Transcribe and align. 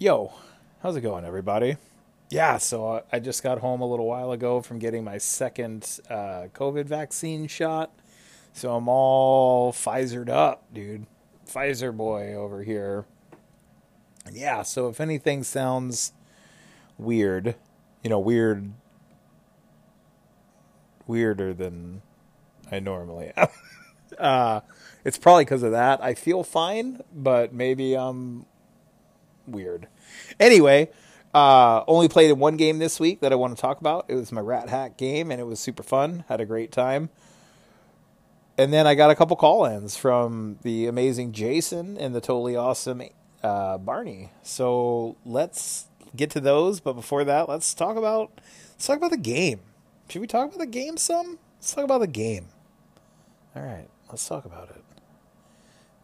Yo, 0.00 0.32
how's 0.80 0.94
it 0.94 1.00
going, 1.00 1.24
everybody? 1.24 1.76
Yeah, 2.30 2.58
so 2.58 2.86
uh, 2.86 3.02
I 3.12 3.18
just 3.18 3.42
got 3.42 3.58
home 3.58 3.80
a 3.80 3.84
little 3.84 4.06
while 4.06 4.30
ago 4.30 4.62
from 4.62 4.78
getting 4.78 5.02
my 5.02 5.18
second 5.18 5.98
uh, 6.08 6.46
COVID 6.54 6.84
vaccine 6.84 7.48
shot. 7.48 7.90
So 8.52 8.76
I'm 8.76 8.86
all 8.88 9.72
Pfizered 9.72 10.28
up, 10.28 10.62
dude. 10.72 11.06
Pfizer 11.48 11.96
boy 11.96 12.32
over 12.32 12.62
here. 12.62 13.06
Yeah, 14.30 14.62
so 14.62 14.88
if 14.88 15.00
anything 15.00 15.42
sounds 15.42 16.12
weird, 16.96 17.56
you 18.04 18.10
know, 18.10 18.20
weird, 18.20 18.70
weirder 21.08 21.52
than 21.52 22.02
I 22.70 22.78
normally 22.78 23.32
am, 23.36 23.48
uh, 24.18 24.60
it's 25.04 25.18
probably 25.18 25.44
because 25.44 25.64
of 25.64 25.72
that. 25.72 26.00
I 26.00 26.14
feel 26.14 26.44
fine, 26.44 27.00
but 27.12 27.52
maybe 27.52 27.96
I'm 27.96 28.46
weird. 29.48 29.88
Anyway, 30.38 30.90
uh, 31.34 31.84
only 31.86 32.08
played 32.08 32.30
in 32.30 32.38
one 32.38 32.56
game 32.56 32.78
this 32.78 32.98
week 32.98 33.20
that 33.20 33.32
I 33.32 33.36
want 33.36 33.56
to 33.56 33.60
talk 33.60 33.80
about. 33.80 34.06
It 34.08 34.14
was 34.14 34.32
my 34.32 34.40
Rat 34.40 34.68
Hack 34.68 34.96
game, 34.96 35.30
and 35.30 35.40
it 35.40 35.44
was 35.44 35.60
super 35.60 35.82
fun. 35.82 36.24
Had 36.28 36.40
a 36.40 36.46
great 36.46 36.72
time. 36.72 37.10
And 38.56 38.72
then 38.72 38.86
I 38.86 38.94
got 38.94 39.10
a 39.10 39.14
couple 39.14 39.36
call-ins 39.36 39.96
from 39.96 40.58
the 40.62 40.86
amazing 40.86 41.32
Jason 41.32 41.96
and 41.96 42.14
the 42.14 42.20
totally 42.20 42.56
awesome 42.56 43.02
uh, 43.42 43.78
Barney. 43.78 44.30
So 44.42 45.16
let's 45.24 45.86
get 46.16 46.30
to 46.30 46.40
those. 46.40 46.80
But 46.80 46.94
before 46.94 47.24
that, 47.24 47.48
let's 47.48 47.72
talk 47.74 47.96
about 47.96 48.32
let's 48.72 48.86
talk 48.86 48.96
about 48.96 49.10
the 49.12 49.16
game. 49.16 49.60
Should 50.08 50.22
we 50.22 50.26
talk 50.26 50.48
about 50.48 50.58
the 50.58 50.66
game 50.66 50.96
some? 50.96 51.38
Let's 51.58 51.72
talk 51.72 51.84
about 51.84 52.00
the 52.00 52.08
game. 52.08 52.48
All 53.54 53.62
right, 53.62 53.88
let's 54.08 54.26
talk 54.26 54.44
about 54.44 54.70
it. 54.70 54.82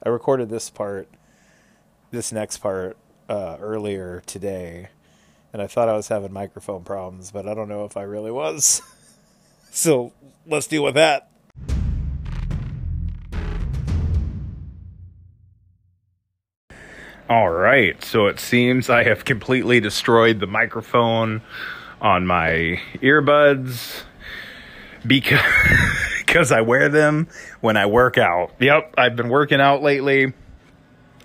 I 0.05 0.11
recorded 0.11 0.49
this 0.49 0.71
part, 0.71 1.09
this 2.11 2.31
next 2.31 2.59
part 2.59 2.97
uh, 3.29 3.57
earlier 3.61 4.23
today, 4.27 4.89
and 5.53 5.63
I 5.63 5.67
thought 5.67 5.89
I 5.89 5.95
was 5.95 6.09
having 6.09 6.33
microphone 6.33 6.85
problems, 6.85 7.31
but 7.31 7.47
I 7.47 7.55
don't 7.55 7.69
know 7.69 7.85
if 7.85 7.97
I 7.97 8.03
really 8.03 8.31
was. 8.31 8.83
so 9.71 10.13
let's 10.47 10.67
deal 10.67 10.85
with 10.85 10.95
that. 10.95 11.31
All 17.29 17.51
right, 17.51 18.03
so 18.05 18.27
it 18.27 18.39
seems 18.39 18.91
I 18.91 19.05
have 19.05 19.25
completely 19.25 19.81
destroyed 19.81 20.41
the 20.41 20.47
microphone 20.47 21.41
on 22.01 22.27
my 22.27 22.81
earbuds 22.97 24.03
because 25.07 25.41
because 26.19 26.53
I 26.53 26.61
wear 26.61 26.91
them 26.91 27.29
when 27.61 27.79
I 27.79 27.87
work 27.87 28.19
out. 28.19 28.53
Yep, 28.61 28.95
I've 28.99 29.17
been 29.17 29.31
working 29.31 29.61
out 29.61 29.83
lately. 29.83 30.35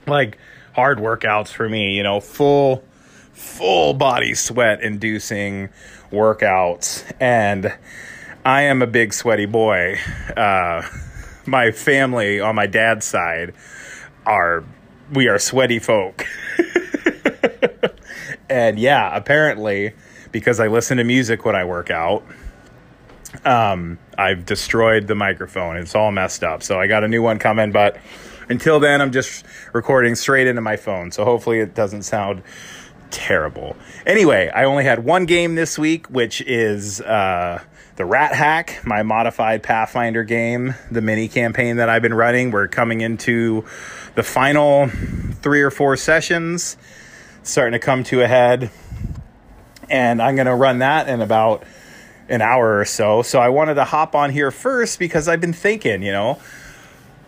Like 0.07 0.37
hard 0.79 0.97
workouts 0.97 1.49
for 1.49 1.67
me, 1.67 1.93
you 1.97 2.03
know, 2.03 2.21
full 2.21 2.81
full 3.33 3.93
body 3.93 4.33
sweat 4.33 4.81
inducing 4.81 5.67
workouts 6.09 7.03
and 7.19 7.77
I 8.45 8.61
am 8.61 8.81
a 8.81 8.87
big 8.87 9.13
sweaty 9.13 9.45
boy. 9.45 9.97
Uh 10.37 10.83
my 11.45 11.71
family 11.71 12.39
on 12.39 12.55
my 12.55 12.65
dad's 12.65 13.05
side 13.05 13.53
are 14.25 14.63
we 15.11 15.27
are 15.27 15.37
sweaty 15.37 15.79
folk. 15.79 16.25
and 18.49 18.79
yeah, 18.79 19.13
apparently 19.13 19.91
because 20.31 20.61
I 20.61 20.67
listen 20.67 20.95
to 20.97 21.03
music 21.03 21.43
when 21.43 21.57
I 21.57 21.65
work 21.65 21.91
out, 21.91 22.23
um, 23.43 23.99
I've 24.17 24.45
destroyed 24.45 25.07
the 25.07 25.15
microphone. 25.15 25.75
It's 25.75 25.93
all 25.93 26.13
messed 26.13 26.41
up. 26.41 26.63
So 26.63 26.79
I 26.79 26.87
got 26.87 27.03
a 27.03 27.09
new 27.09 27.21
one 27.21 27.37
coming, 27.37 27.73
but 27.73 27.97
until 28.49 28.79
then, 28.79 29.01
I'm 29.01 29.11
just 29.11 29.45
recording 29.73 30.15
straight 30.15 30.47
into 30.47 30.61
my 30.61 30.75
phone. 30.75 31.11
So 31.11 31.23
hopefully 31.23 31.59
it 31.59 31.75
doesn't 31.75 32.03
sound 32.03 32.43
terrible. 33.11 33.75
Anyway, 34.05 34.49
I 34.53 34.65
only 34.65 34.83
had 34.83 35.03
one 35.03 35.25
game 35.25 35.55
this 35.55 35.77
week, 35.77 36.07
which 36.07 36.41
is 36.41 37.01
uh, 37.01 37.61
the 37.95 38.05
Rat 38.05 38.33
Hack, 38.33 38.81
my 38.85 39.03
modified 39.03 39.63
Pathfinder 39.63 40.23
game, 40.23 40.75
the 40.91 41.01
mini 41.01 41.27
campaign 41.27 41.77
that 41.77 41.89
I've 41.89 42.01
been 42.01 42.13
running. 42.13 42.51
We're 42.51 42.67
coming 42.67 43.01
into 43.01 43.65
the 44.15 44.23
final 44.23 44.87
three 44.87 45.61
or 45.61 45.71
four 45.71 45.97
sessions, 45.97 46.77
starting 47.43 47.73
to 47.73 47.85
come 47.85 48.03
to 48.05 48.21
a 48.21 48.27
head. 48.27 48.71
And 49.89 50.21
I'm 50.21 50.35
going 50.35 50.47
to 50.47 50.55
run 50.55 50.79
that 50.79 51.07
in 51.07 51.21
about 51.21 51.63
an 52.29 52.41
hour 52.41 52.79
or 52.79 52.85
so. 52.85 53.23
So 53.23 53.39
I 53.39 53.49
wanted 53.49 53.73
to 53.75 53.83
hop 53.83 54.15
on 54.15 54.29
here 54.29 54.51
first 54.51 54.99
because 54.99 55.27
I've 55.27 55.41
been 55.41 55.53
thinking, 55.53 56.03
you 56.03 56.11
know, 56.11 56.39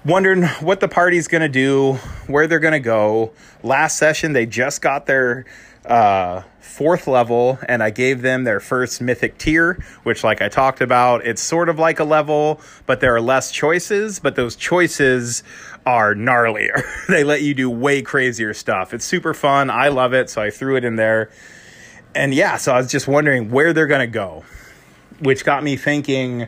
wondering 0.06 0.44
what 0.44 0.80
the 0.80 0.88
party's 0.88 1.28
going 1.28 1.42
to 1.42 1.50
do, 1.50 1.94
where 2.28 2.48
they're 2.48 2.60
going 2.60 2.74
to 2.74 2.80
go. 2.80 3.32
Last 3.64 3.98
session, 3.98 4.34
they 4.34 4.46
just 4.46 4.82
got 4.82 5.06
their 5.06 5.46
uh, 5.86 6.42
fourth 6.60 7.08
level, 7.08 7.60
and 7.68 7.82
I 7.84 7.90
gave 7.90 8.22
them 8.22 8.44
their 8.44 8.60
first 8.60 9.02
mythic 9.02 9.38
tier, 9.38 9.84
which, 10.04 10.24
like 10.24 10.42
I 10.42 10.50
talked 10.50 10.82
about, 10.82 11.26
it's 11.26 11.42
sort 11.42 11.70
of 11.70 11.80
like 11.80 12.00
a 12.00 12.04
level, 12.04 12.62
but 12.86 13.00
there 13.00 13.16
are 13.16 13.22
less 13.22 13.52
choices, 13.52 14.20
but 14.20 14.36
those 14.36 14.56
choices 14.56 15.44
are 15.86 16.16
gnarlier. 16.16 16.84
they 17.08 17.24
let 17.24 17.42
you 17.42 17.54
do 17.54 17.70
way 17.70 18.02
crazier 18.02 18.54
stuff. 18.54 18.94
It's 18.94 19.06
super 19.06 19.34
fun. 19.34 19.70
I 19.70 19.90
love 19.90 20.14
it, 20.14 20.30
so 20.30 20.42
I 20.42 20.50
threw 20.50 20.76
it 20.76 20.84
in 20.84 20.96
there. 20.96 21.30
And 22.14 22.34
yeah, 22.34 22.58
so 22.58 22.74
I 22.74 22.78
was 22.78 22.92
just 22.92 23.08
wondering 23.08 23.52
where 23.52 23.74
they're 23.74 23.88
going 23.88 24.02
to 24.02 24.08
go 24.08 24.44
which 25.22 25.46
got 25.46 25.64
me 25.64 25.78
thinking 25.78 26.48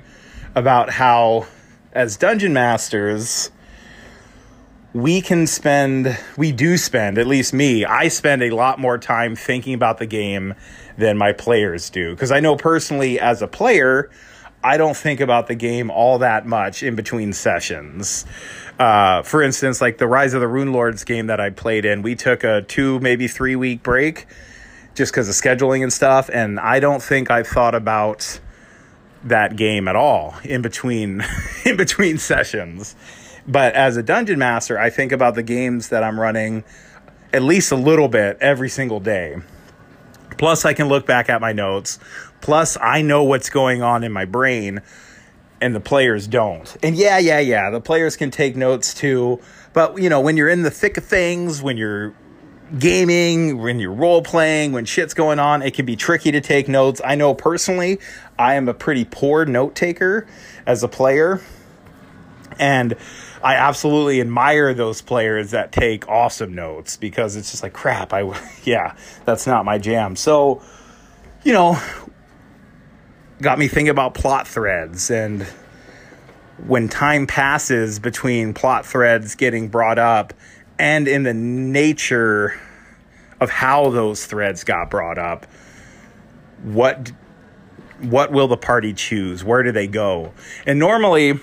about 0.55 0.89
how, 0.89 1.45
as 1.93 2.17
dungeon 2.17 2.53
masters, 2.53 3.51
we 4.93 5.21
can 5.21 5.47
spend, 5.47 6.17
we 6.37 6.51
do 6.51 6.77
spend, 6.77 7.17
at 7.17 7.27
least 7.27 7.53
me, 7.53 7.85
I 7.85 8.09
spend 8.09 8.43
a 8.43 8.51
lot 8.51 8.79
more 8.79 8.97
time 8.97 9.35
thinking 9.35 9.73
about 9.73 9.97
the 9.99 10.05
game 10.05 10.53
than 10.97 11.17
my 11.17 11.33
players 11.33 11.89
do. 11.89 12.11
Because 12.11 12.31
I 12.31 12.39
know 12.39 12.55
personally, 12.55 13.19
as 13.19 13.41
a 13.41 13.47
player, 13.47 14.09
I 14.63 14.77
don't 14.77 14.95
think 14.95 15.19
about 15.19 15.47
the 15.47 15.55
game 15.55 15.89
all 15.89 16.19
that 16.19 16.45
much 16.45 16.83
in 16.83 16.95
between 16.95 17.33
sessions. 17.33 18.25
Uh, 18.79 19.21
for 19.21 19.41
instance, 19.41 19.81
like 19.81 19.97
the 19.97 20.07
Rise 20.07 20.33
of 20.33 20.41
the 20.41 20.47
Runelords 20.47 21.05
game 21.05 21.27
that 21.27 21.39
I 21.39 21.49
played 21.49 21.85
in, 21.85 22.01
we 22.01 22.15
took 22.15 22.43
a 22.43 22.61
two, 22.61 22.99
maybe 22.99 23.27
three 23.27 23.55
week 23.55 23.83
break 23.83 24.25
just 24.95 25.11
because 25.11 25.27
of 25.27 25.35
scheduling 25.35 25.83
and 25.83 25.91
stuff. 25.91 26.29
And 26.31 26.59
I 26.59 26.79
don't 26.79 27.01
think 27.01 27.29
I 27.29 27.43
thought 27.43 27.75
about 27.75 28.39
that 29.23 29.55
game 29.55 29.87
at 29.87 29.95
all 29.95 30.35
in 30.43 30.61
between 30.61 31.23
in 31.65 31.77
between 31.77 32.17
sessions. 32.17 32.95
But 33.47 33.73
as 33.73 33.97
a 33.97 34.03
dungeon 34.03 34.39
master, 34.39 34.79
I 34.79 34.89
think 34.89 35.11
about 35.11 35.35
the 35.35 35.43
games 35.43 35.89
that 35.89 36.03
I'm 36.03 36.19
running 36.19 36.63
at 37.33 37.41
least 37.41 37.71
a 37.71 37.75
little 37.75 38.07
bit 38.07 38.37
every 38.39 38.69
single 38.69 38.99
day. 38.99 39.37
Plus 40.37 40.65
I 40.65 40.73
can 40.73 40.87
look 40.87 41.05
back 41.05 41.29
at 41.29 41.41
my 41.41 41.51
notes. 41.51 41.99
Plus 42.41 42.77
I 42.79 43.01
know 43.01 43.23
what's 43.23 43.49
going 43.49 43.81
on 43.81 44.03
in 44.03 44.11
my 44.11 44.25
brain 44.25 44.81
and 45.63 45.73
the 45.73 45.79
players 45.79 46.27
don't. 46.27 46.75
And 46.83 46.95
yeah, 46.95 47.17
yeah, 47.19 47.39
yeah, 47.39 47.69
the 47.69 47.79
players 47.79 48.17
can 48.17 48.31
take 48.31 48.55
notes 48.57 48.93
too. 48.93 49.39
But 49.71 50.01
you 50.01 50.09
know, 50.09 50.19
when 50.19 50.35
you're 50.35 50.49
in 50.49 50.63
the 50.63 50.71
thick 50.71 50.97
of 50.97 51.05
things, 51.05 51.61
when 51.61 51.77
you're 51.77 52.13
gaming, 52.77 53.59
when 53.59 53.79
you're 53.79 53.93
role 53.93 54.21
playing, 54.21 54.71
when 54.71 54.85
shit's 54.85 55.13
going 55.13 55.39
on, 55.39 55.61
it 55.61 55.73
can 55.73 55.85
be 55.85 55.95
tricky 55.95 56.31
to 56.31 56.41
take 56.41 56.67
notes. 56.67 57.01
I 57.03 57.15
know 57.15 57.33
personally, 57.33 57.99
I 58.37 58.55
am 58.55 58.67
a 58.67 58.73
pretty 58.73 59.05
poor 59.05 59.45
note 59.45 59.75
taker 59.75 60.27
as 60.65 60.83
a 60.83 60.87
player. 60.87 61.41
And 62.59 62.95
I 63.43 63.55
absolutely 63.55 64.21
admire 64.21 64.73
those 64.73 65.01
players 65.01 65.51
that 65.51 65.71
take 65.71 66.07
awesome 66.07 66.55
notes 66.55 66.97
because 66.97 67.35
it's 67.35 67.51
just 67.51 67.63
like 67.63 67.73
crap. 67.73 68.13
I 68.13 68.21
yeah, 68.63 68.95
that's 69.25 69.45
not 69.45 69.65
my 69.65 69.77
jam. 69.77 70.15
So, 70.15 70.61
you 71.43 71.53
know, 71.53 71.79
got 73.41 73.59
me 73.59 73.67
thinking 73.67 73.89
about 73.89 74.13
plot 74.13 74.47
threads 74.47 75.11
and 75.11 75.45
when 76.65 76.87
time 76.87 77.27
passes 77.27 77.99
between 77.99 78.53
plot 78.53 78.85
threads 78.85 79.35
getting 79.35 79.67
brought 79.67 79.99
up 79.99 80.33
and 80.79 81.07
in 81.07 81.23
the 81.23 81.33
nature 81.33 82.59
of 83.39 83.49
how 83.49 83.89
those 83.89 84.25
threads 84.25 84.63
got 84.63 84.89
brought 84.89 85.17
up 85.17 85.45
what 86.63 87.11
what 87.99 88.31
will 88.33 88.49
the 88.49 88.57
party 88.57 88.93
choose? 88.93 89.45
Where 89.45 89.63
do 89.63 89.71
they 89.71 89.87
go? 89.87 90.33
And 90.65 90.79
normally 90.79 91.39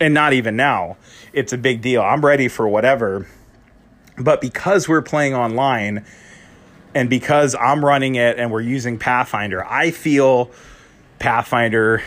and 0.00 0.14
not 0.14 0.32
even 0.32 0.56
now 0.56 0.96
it's 1.32 1.52
a 1.52 1.58
big 1.58 1.82
deal. 1.82 2.02
I'm 2.02 2.24
ready 2.24 2.48
for 2.48 2.68
whatever. 2.68 3.26
But 4.16 4.40
because 4.40 4.88
we're 4.88 5.02
playing 5.02 5.34
online 5.34 6.04
and 6.94 7.10
because 7.10 7.54
i'm 7.54 7.84
running 7.84 8.14
it 8.14 8.38
and 8.38 8.50
we're 8.50 8.60
using 8.60 8.98
pathfinder 8.98 9.64
i 9.66 9.90
feel 9.90 10.50
pathfinder 11.18 12.02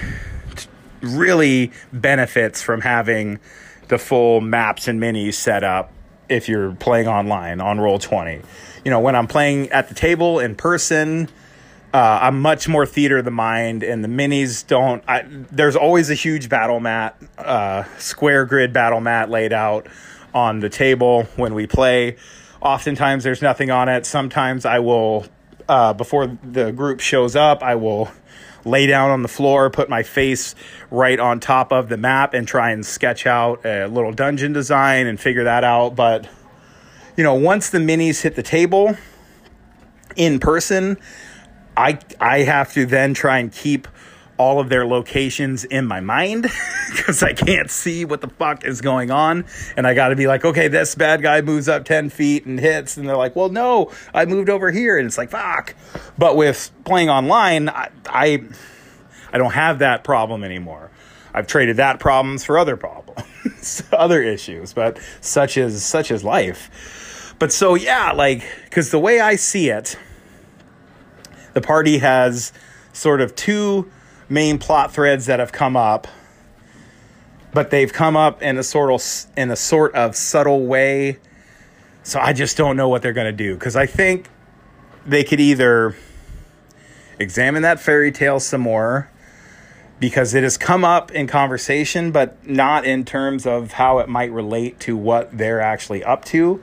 really 1.02 1.72
benefits 1.94 2.62
from 2.62 2.82
having 2.82 3.40
the 3.88 3.98
full 3.98 4.42
maps 4.42 4.88
and 4.88 5.02
minis 5.02 5.36
set 5.36 5.64
up 5.64 5.92
if 6.32 6.48
you're 6.48 6.72
playing 6.74 7.08
online 7.08 7.62
on 7.62 7.78
Roll20. 7.78 8.44
You 8.86 8.92
know, 8.92 9.00
when 9.00 9.16
I'm 9.16 9.28
playing 9.28 9.70
at 9.70 9.90
the 9.90 9.94
table 9.94 10.40
in 10.40 10.56
person, 10.56 11.30
uh, 11.94 12.20
I'm 12.22 12.42
much 12.42 12.68
more 12.68 12.86
theater 12.86 13.18
of 13.18 13.26
the 13.26 13.32
mind, 13.32 13.84
and 13.84 14.04
the 14.04 14.08
minis 14.08 14.66
don't. 14.66 15.04
I, 15.08 15.26
there's 15.28 15.76
always 15.76 16.10
a 16.10 16.14
huge 16.16 16.48
battle 16.48 16.80
mat, 16.80 17.18
uh, 17.38 17.84
square 17.98 18.46
grid 18.46 18.72
battle 18.72 19.02
mat 19.02 19.30
laid 19.30 19.52
out 19.52 19.88
on 20.34 20.62
the 20.62 20.70
table 20.70 21.24
when 21.36 21.54
we 21.54 21.68
play. 21.68 22.16
Oftentimes 22.62 23.24
there's 23.24 23.42
nothing 23.42 23.70
on 23.72 23.90
it. 23.90 24.06
Sometimes 24.06 24.66
I 24.66 24.80
will, 24.80 25.26
uh, 25.68 25.94
before 25.94 26.28
the 26.28 26.72
group 26.72 27.02
shows 27.02 27.36
up, 27.36 27.62
I 27.62 27.76
will 27.76 28.10
lay 28.66 28.88
down 28.88 29.10
on 29.10 29.22
the 29.22 29.28
floor, 29.28 29.70
put 29.70 29.90
my 29.90 30.04
face 30.04 30.56
right 30.90 31.20
on 31.20 31.40
top 31.40 31.72
of 31.72 31.90
the 31.90 31.98
map, 31.98 32.34
and 32.34 32.48
try 32.48 32.72
and 32.72 32.86
sketch 32.86 33.26
out 33.26 33.66
a 33.66 33.88
little 33.88 34.12
dungeon 34.12 34.54
design 34.54 35.08
and 35.08 35.20
figure 35.20 35.44
that 35.44 35.64
out. 35.64 35.96
But, 35.96 36.28
you 37.18 37.24
know, 37.24 37.36
once 37.36 37.70
the 37.70 37.80
minis 37.80 38.22
hit 38.22 38.36
the 38.36 38.44
table 38.44 38.96
in 40.16 40.40
person, 40.40 40.98
I, 41.76 42.00
I 42.20 42.40
have 42.40 42.74
to 42.74 42.86
then 42.86 43.14
try 43.14 43.40
and 43.40 43.52
keep 43.52 43.88
all 44.42 44.60
of 44.60 44.70
their 44.70 44.88
locations 44.88 45.64
in 45.66 45.86
my 45.86 46.00
mind 46.00 46.48
because 46.90 47.22
I 47.22 47.34
can't 47.34 47.70
see 47.70 48.06
what 48.06 48.22
the 48.22 48.28
fuck 48.28 48.66
is 48.66 48.82
going 48.82 49.12
on. 49.12 49.46
And 49.78 49.86
I 49.86 49.94
got 49.94 50.10
to 50.10 50.16
be 50.16 50.26
like, 50.26 50.44
okay, 50.44 50.68
this 50.68 50.96
bad 50.96 51.22
guy 51.22 51.42
moves 51.42 51.70
up 51.70 51.86
10 51.86 52.10
feet 52.10 52.48
and 52.48 52.60
hits. 52.60 52.98
And 52.98 53.08
they're 53.08 53.16
like, 53.16 53.36
well, 53.36 53.50
no, 53.50 53.92
I 54.16 54.26
moved 54.26 54.50
over 54.50 54.72
here. 54.72 54.98
And 54.98 55.06
it's 55.06 55.18
like, 55.18 55.30
fuck. 55.30 55.76
But 56.18 56.36
with 56.36 56.72
playing 56.86 57.12
online, 57.12 57.70
I, 57.70 57.90
I, 58.08 58.44
I 59.32 59.38
don't 59.38 59.52
have 59.52 59.78
that 59.80 60.04
problem 60.04 60.44
anymore. 60.44 60.90
I've 61.36 61.46
traded 61.46 61.78
that 61.78 62.00
problems 62.00 62.44
for 62.44 62.58
other 62.58 62.76
problems, 62.76 63.84
other 63.94 64.24
issues, 64.24 64.74
but 64.74 65.00
such 65.22 65.56
as 65.56 65.86
such 65.86 66.10
as 66.10 66.24
life. 66.24 67.36
But 67.38 67.54
so 67.54 67.76
yeah, 67.76 68.12
like 68.12 68.44
cuz 68.72 68.90
the 68.90 69.00
way 69.00 69.20
I 69.20 69.36
see 69.36 69.70
it, 69.70 69.98
the 71.54 71.62
party 71.62 72.00
has 72.00 72.52
sort 72.92 73.22
of 73.22 73.36
two 73.36 73.90
main 74.32 74.58
plot 74.58 74.94
threads 74.94 75.26
that 75.26 75.40
have 75.40 75.52
come 75.52 75.76
up, 75.76 76.08
but 77.54 77.70
they've 77.70 77.92
come 77.92 78.16
up 78.16 78.42
in 78.42 78.58
a 78.58 78.64
sort 78.64 78.90
of 78.90 79.32
in 79.36 79.52
a 79.52 79.56
sort 79.58 79.94
of 79.94 80.16
subtle 80.16 80.66
way. 80.66 81.20
So 82.04 82.20
I 82.20 82.32
just 82.32 82.56
don't 82.56 82.78
know 82.78 82.88
what 82.88 83.02
they're 83.02 83.14
going 83.14 83.26
to 83.26 83.32
do 83.34 83.56
because 83.56 83.76
I 83.76 83.86
think 83.86 84.30
they 85.06 85.26
could 85.26 85.42
either 85.42 85.96
examine 87.20 87.62
that 87.64 87.80
fairy 87.80 88.12
tale 88.12 88.40
some 88.40 88.62
more 88.62 89.12
because 90.00 90.34
it 90.34 90.44
has 90.44 90.58
come 90.58 90.86
up 90.86 91.12
in 91.12 91.28
conversation, 91.28 92.12
but 92.12 92.48
not 92.48 92.86
in 92.86 93.04
terms 93.04 93.46
of 93.46 93.74
how 93.74 94.00
it 94.00 94.08
might 94.08 94.32
relate 94.32 94.80
to 94.80 94.96
what 94.96 95.38
they're 95.38 95.62
actually 95.62 96.04
up 96.04 96.24
to. 96.26 96.60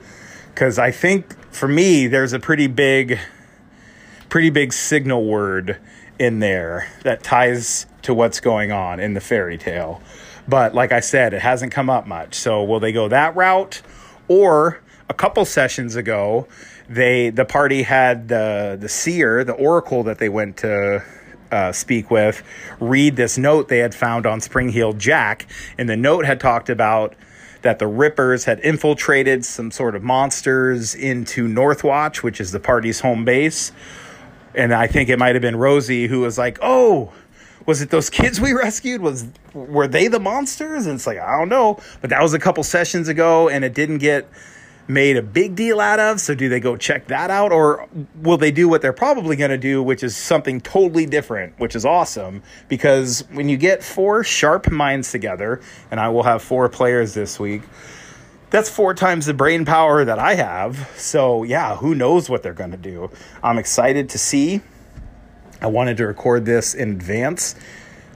Because 0.53 0.79
I 0.79 0.91
think 0.91 1.37
for 1.53 1.67
me, 1.67 2.07
there's 2.07 2.33
a 2.33 2.39
pretty 2.39 2.67
big, 2.67 3.19
pretty 4.27 4.49
big 4.49 4.73
signal 4.73 5.23
word 5.23 5.79
in 6.19 6.39
there 6.39 6.87
that 7.03 7.23
ties 7.23 7.85
to 8.03 8.13
what's 8.13 8.39
going 8.39 8.71
on 8.71 8.99
in 8.99 9.13
the 9.13 9.21
fairy 9.21 9.57
tale. 9.57 10.01
But 10.47 10.75
like 10.75 10.91
I 10.91 10.99
said, 10.99 11.33
it 11.33 11.41
hasn't 11.41 11.71
come 11.71 11.89
up 11.89 12.05
much. 12.05 12.35
So 12.35 12.63
will 12.63 12.79
they 12.79 12.91
go 12.91 13.07
that 13.07 13.35
route? 13.35 13.81
Or 14.27 14.81
a 15.07 15.13
couple 15.13 15.45
sessions 15.45 15.95
ago, 15.95 16.47
they 16.87 17.29
the 17.29 17.45
party 17.45 17.83
had 17.83 18.27
the 18.27 18.77
the 18.79 18.89
seer, 18.89 19.43
the 19.43 19.53
oracle 19.53 20.03
that 20.03 20.17
they 20.17 20.29
went 20.29 20.57
to 20.57 21.03
uh, 21.51 21.71
speak 21.71 22.11
with, 22.11 22.43
read 22.79 23.15
this 23.15 23.37
note 23.37 23.69
they 23.69 23.79
had 23.79 23.95
found 23.95 24.25
on 24.25 24.39
Spring 24.41 24.69
Heeled 24.69 24.99
Jack, 24.99 25.47
and 25.77 25.89
the 25.89 25.97
note 25.97 26.25
had 26.25 26.39
talked 26.39 26.69
about 26.69 27.15
that 27.61 27.79
the 27.79 27.87
Rippers 27.87 28.45
had 28.45 28.59
infiltrated 28.61 29.43
some 29.43 29.69
sort 29.71 29.95
of 29.95 30.03
monsters 30.03 30.95
into 30.95 31.47
Northwatch, 31.47 32.17
which 32.17 32.39
is 32.39 32.51
the 32.51 32.59
party's 32.59 33.01
home 33.01 33.25
base 33.25 33.71
and 34.55 34.73
I 34.73 34.87
think 34.87 35.09
it 35.09 35.19
might 35.19 35.35
have 35.35 35.41
been 35.41 35.55
Rosie 35.55 36.07
who 36.07 36.21
was 36.21 36.37
like, 36.37 36.57
"Oh, 36.61 37.11
was 37.65 37.81
it 37.81 37.89
those 37.89 38.09
kids 38.09 38.39
we 38.39 38.53
rescued? 38.65 39.01
Was 39.01 39.25
were 39.53 39.87
they 39.87 40.07
the 40.07 40.19
monsters?" 40.19 40.85
And 40.85 40.95
it's 40.95 41.07
like, 41.07 41.19
I 41.19 41.37
don't 41.37 41.49
know, 41.49 41.79
but 42.01 42.09
that 42.09 42.21
was 42.21 42.33
a 42.33 42.39
couple 42.39 42.63
sessions 42.63 43.07
ago, 43.07 43.49
and 43.49 43.63
it 43.63 43.73
didn't 43.73 43.99
get 43.99 44.27
made 44.87 45.15
a 45.15 45.21
big 45.21 45.55
deal 45.55 45.79
out 45.79 45.99
of. 45.99 46.19
So 46.19 46.33
do 46.33 46.49
they 46.49 46.59
go 46.59 46.75
check 46.75 47.07
that 47.07 47.29
out, 47.29 47.51
or 47.51 47.87
will 48.21 48.37
they 48.37 48.51
do 48.51 48.67
what 48.67 48.81
they're 48.81 48.91
probably 48.91 49.35
going 49.35 49.51
to 49.51 49.57
do, 49.57 49.83
which 49.83 50.03
is 50.03 50.17
something 50.17 50.59
totally 50.59 51.05
different, 51.05 51.57
which 51.59 51.75
is 51.75 51.85
awesome 51.85 52.41
because 52.67 53.23
when 53.31 53.47
you 53.47 53.55
get 53.55 53.83
four 53.83 54.23
sharp 54.23 54.71
minds 54.71 55.11
together, 55.11 55.61
and 55.91 55.99
I 55.99 56.09
will 56.09 56.23
have 56.23 56.41
four 56.41 56.67
players 56.69 57.13
this 57.13 57.39
week 57.39 57.61
that's 58.49 58.69
four 58.69 58.93
times 58.93 59.25
the 59.25 59.33
brain 59.33 59.65
power 59.65 60.03
that 60.05 60.19
I 60.19 60.35
have. 60.35 60.91
So, 60.95 61.43
yeah, 61.43 61.75
who 61.75 61.95
knows 61.95 62.29
what 62.29 62.43
they're 62.43 62.53
going 62.53 62.71
to 62.71 62.77
do? 62.77 63.09
I'm 63.43 63.57
excited 63.57 64.09
to 64.09 64.17
see. 64.17 64.61
I 65.61 65.67
wanted 65.67 65.97
to 65.97 66.07
record 66.07 66.45
this 66.45 66.73
in 66.73 66.91
advance, 66.91 67.55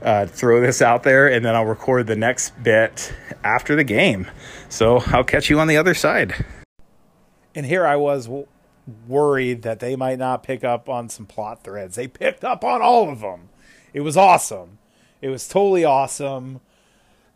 uh, 0.02 0.26
throw 0.26 0.60
this 0.60 0.80
out 0.80 1.02
there, 1.02 1.28
and 1.28 1.44
then 1.44 1.54
I'll 1.54 1.66
record 1.66 2.06
the 2.06 2.16
next 2.16 2.50
bit 2.62 3.12
after 3.44 3.76
the 3.76 3.84
game. 3.84 4.26
So, 4.68 5.02
I'll 5.06 5.24
catch 5.24 5.50
you 5.50 5.60
on 5.60 5.68
the 5.68 5.76
other 5.76 5.94
side. 5.94 6.44
And 7.54 7.66
here 7.66 7.86
I 7.86 7.96
was 7.96 8.26
w- 8.26 8.46
worried 9.06 9.62
that 9.62 9.80
they 9.80 9.94
might 9.94 10.18
not 10.18 10.42
pick 10.42 10.64
up 10.64 10.88
on 10.88 11.08
some 11.08 11.26
plot 11.26 11.62
threads. 11.62 11.94
They 11.94 12.08
picked 12.08 12.44
up 12.44 12.64
on 12.64 12.82
all 12.82 13.08
of 13.08 13.20
them. 13.20 13.48
It 13.92 14.00
was 14.00 14.16
awesome. 14.16 14.78
It 15.20 15.28
was 15.28 15.46
totally 15.46 15.84
awesome. 15.84 16.60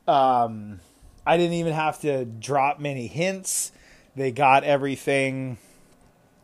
Um, 0.08 0.80
I 1.28 1.36
didn't 1.36 1.56
even 1.56 1.75
have 1.75 2.00
to 2.00 2.25
drop 2.25 2.80
many 2.80 3.06
hints. 3.06 3.70
They 4.16 4.32
got 4.32 4.64
everything. 4.64 5.58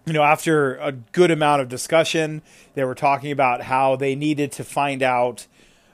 You 0.05 0.13
know, 0.13 0.23
after 0.23 0.77
a 0.77 0.93
good 0.93 1.31
amount 1.31 1.63
of 1.63 1.71
discussion, 1.71 2.43
they 2.75 2.85
were 2.85 2.95
talking 2.95 3.33
about 3.33 3.63
how 3.63 3.97
they 3.97 4.15
needed 4.15 4.53
to 4.53 4.63
find 4.63 5.03
out 5.03 5.47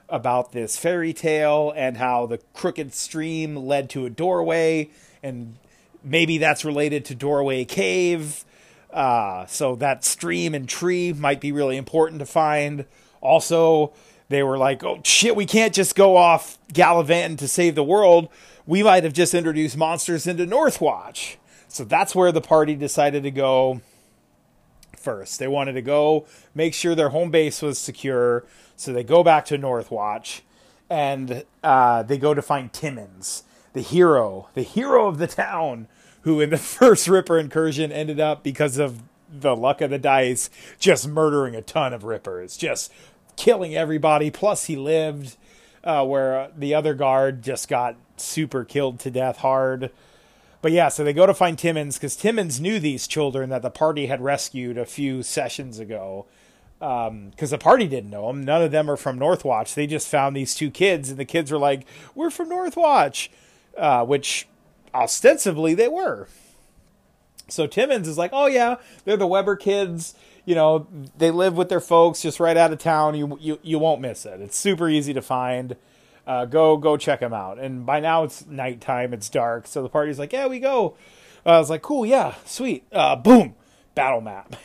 about 0.09 0.51
this 0.51 0.77
fairy 0.77 1.13
tale 1.13 1.71
and 1.73 1.95
how 1.95 2.25
the 2.25 2.39
crooked 2.53 2.93
stream 2.93 3.55
led 3.55 3.89
to 3.91 4.05
a 4.05 4.09
doorway, 4.09 4.89
and 5.23 5.55
maybe 6.03 6.37
that's 6.37 6.65
related 6.65 7.05
to 7.05 7.15
Doorway 7.15 7.63
Cave. 7.63 8.43
Uh, 8.91 9.45
so 9.45 9.77
that 9.77 10.03
stream 10.03 10.53
and 10.53 10.67
tree 10.67 11.13
might 11.13 11.39
be 11.39 11.53
really 11.53 11.77
important 11.77 12.19
to 12.19 12.25
find. 12.25 12.83
Also, 13.21 13.93
they 14.27 14.43
were 14.43 14.57
like, 14.57 14.83
"Oh 14.83 14.99
shit, 15.05 15.33
we 15.33 15.45
can't 15.45 15.73
just 15.73 15.95
go 15.95 16.17
off 16.17 16.57
gallivanting 16.73 17.37
to 17.37 17.47
save 17.47 17.75
the 17.75 17.85
world 17.85 18.27
we 18.65 18.83
might 18.83 19.03
have 19.03 19.13
just 19.13 19.33
introduced 19.33 19.77
monsters 19.77 20.27
into 20.27 20.45
Northwatch. 20.45 21.35
So 21.67 21.83
that's 21.83 22.13
where 22.13 22.31
the 22.31 22.41
party 22.41 22.75
decided 22.75 23.23
to 23.23 23.31
go 23.31 23.81
first. 24.97 25.39
They 25.39 25.47
wanted 25.47 25.73
to 25.73 25.81
go 25.81 26.25
make 26.53 26.73
sure 26.73 26.95
their 26.95 27.09
home 27.09 27.31
base 27.31 27.61
was 27.61 27.79
secure. 27.79 28.45
So 28.75 28.93
they 28.93 29.03
go 29.03 29.23
back 29.23 29.45
to 29.45 29.57
Northwatch 29.57 30.41
and 30.89 31.45
uh, 31.63 32.03
they 32.03 32.17
go 32.17 32.33
to 32.33 32.41
find 32.41 32.71
Timmons, 32.71 33.43
the 33.73 33.81
hero, 33.81 34.49
the 34.53 34.61
hero 34.61 35.07
of 35.07 35.17
the 35.17 35.27
town, 35.27 35.87
who 36.21 36.41
in 36.41 36.49
the 36.49 36.57
first 36.57 37.07
Ripper 37.07 37.39
incursion 37.39 37.91
ended 37.91 38.19
up 38.19 38.43
because 38.43 38.77
of 38.77 39.01
the 39.31 39.55
luck 39.55 39.79
of 39.79 39.89
the 39.89 39.97
dice, 39.97 40.49
just 40.77 41.07
murdering 41.07 41.55
a 41.55 41.61
ton 41.61 41.93
of 41.93 42.03
Rippers, 42.03 42.57
just 42.57 42.91
killing 43.37 43.75
everybody. 43.75 44.29
Plus, 44.29 44.65
he 44.65 44.75
lived 44.75 45.37
uh, 45.83 46.05
where 46.05 46.49
the 46.55 46.73
other 46.73 46.93
guard 46.93 47.41
just 47.41 47.67
got 47.67 47.95
super 48.17 48.63
killed 48.63 48.99
to 49.01 49.11
death 49.11 49.37
hard. 49.37 49.91
But 50.61 50.71
yeah, 50.71 50.89
so 50.89 51.03
they 51.03 51.13
go 51.13 51.25
to 51.25 51.33
find 51.33 51.57
Timmons 51.57 51.97
because 51.97 52.15
Timmons 52.15 52.61
knew 52.61 52.79
these 52.79 53.07
children 53.07 53.49
that 53.49 53.63
the 53.63 53.71
party 53.71 54.05
had 54.05 54.21
rescued 54.21 54.77
a 54.77 54.85
few 54.85 55.23
sessions 55.23 55.79
ago. 55.79 56.27
Because 56.79 57.07
um, 57.09 57.31
the 57.37 57.57
party 57.59 57.87
didn't 57.87 58.09
know 58.09 58.27
them. 58.27 58.43
None 58.43 58.63
of 58.63 58.71
them 58.71 58.89
are 58.89 58.97
from 58.97 59.19
Northwatch. 59.19 59.75
They 59.75 59.85
just 59.85 60.07
found 60.07 60.35
these 60.35 60.55
two 60.55 60.71
kids, 60.71 61.09
and 61.09 61.19
the 61.19 61.25
kids 61.25 61.51
were 61.51 61.59
like, 61.59 61.85
We're 62.15 62.31
from 62.31 62.49
Northwatch, 62.49 63.29
uh, 63.77 64.03
which 64.03 64.47
ostensibly 64.93 65.75
they 65.75 65.87
were. 65.87 66.27
So 67.47 67.67
Timmons 67.67 68.07
is 68.07 68.17
like, 68.17 68.31
Oh, 68.33 68.47
yeah, 68.47 68.77
they're 69.05 69.17
the 69.17 69.27
Weber 69.27 69.55
kids. 69.55 70.15
You 70.45 70.55
know, 70.55 70.87
they 71.17 71.31
live 71.31 71.55
with 71.55 71.69
their 71.69 71.79
folks 71.79 72.21
just 72.21 72.39
right 72.39 72.57
out 72.57 72.73
of 72.73 72.79
town. 72.79 73.15
You, 73.15 73.37
you, 73.39 73.59
you 73.61 73.79
won't 73.79 74.01
miss 74.01 74.25
it. 74.25 74.41
It's 74.41 74.57
super 74.57 74.89
easy 74.89 75.13
to 75.13 75.21
find 75.21 75.75
uh, 76.25 76.45
go 76.45 76.77
go 76.77 76.97
check 76.97 77.19
them 77.19 77.33
out. 77.33 77.59
And 77.59 77.85
by 77.85 77.99
now 77.99 78.23
it's 78.23 78.45
nighttime, 78.47 79.13
it's 79.13 79.29
dark, 79.29 79.67
so 79.67 79.81
the 79.81 79.89
party's 79.89 80.19
like, 80.19 80.33
yeah, 80.33 80.47
we 80.47 80.59
go. 80.59 80.95
Uh, 81.45 81.51
I 81.51 81.59
was 81.59 81.69
like, 81.69 81.81
cool, 81.81 82.05
yeah, 82.05 82.35
sweet. 82.45 82.85
Uh, 82.91 83.15
boom, 83.15 83.55
battle 83.95 84.21
map. 84.21 84.55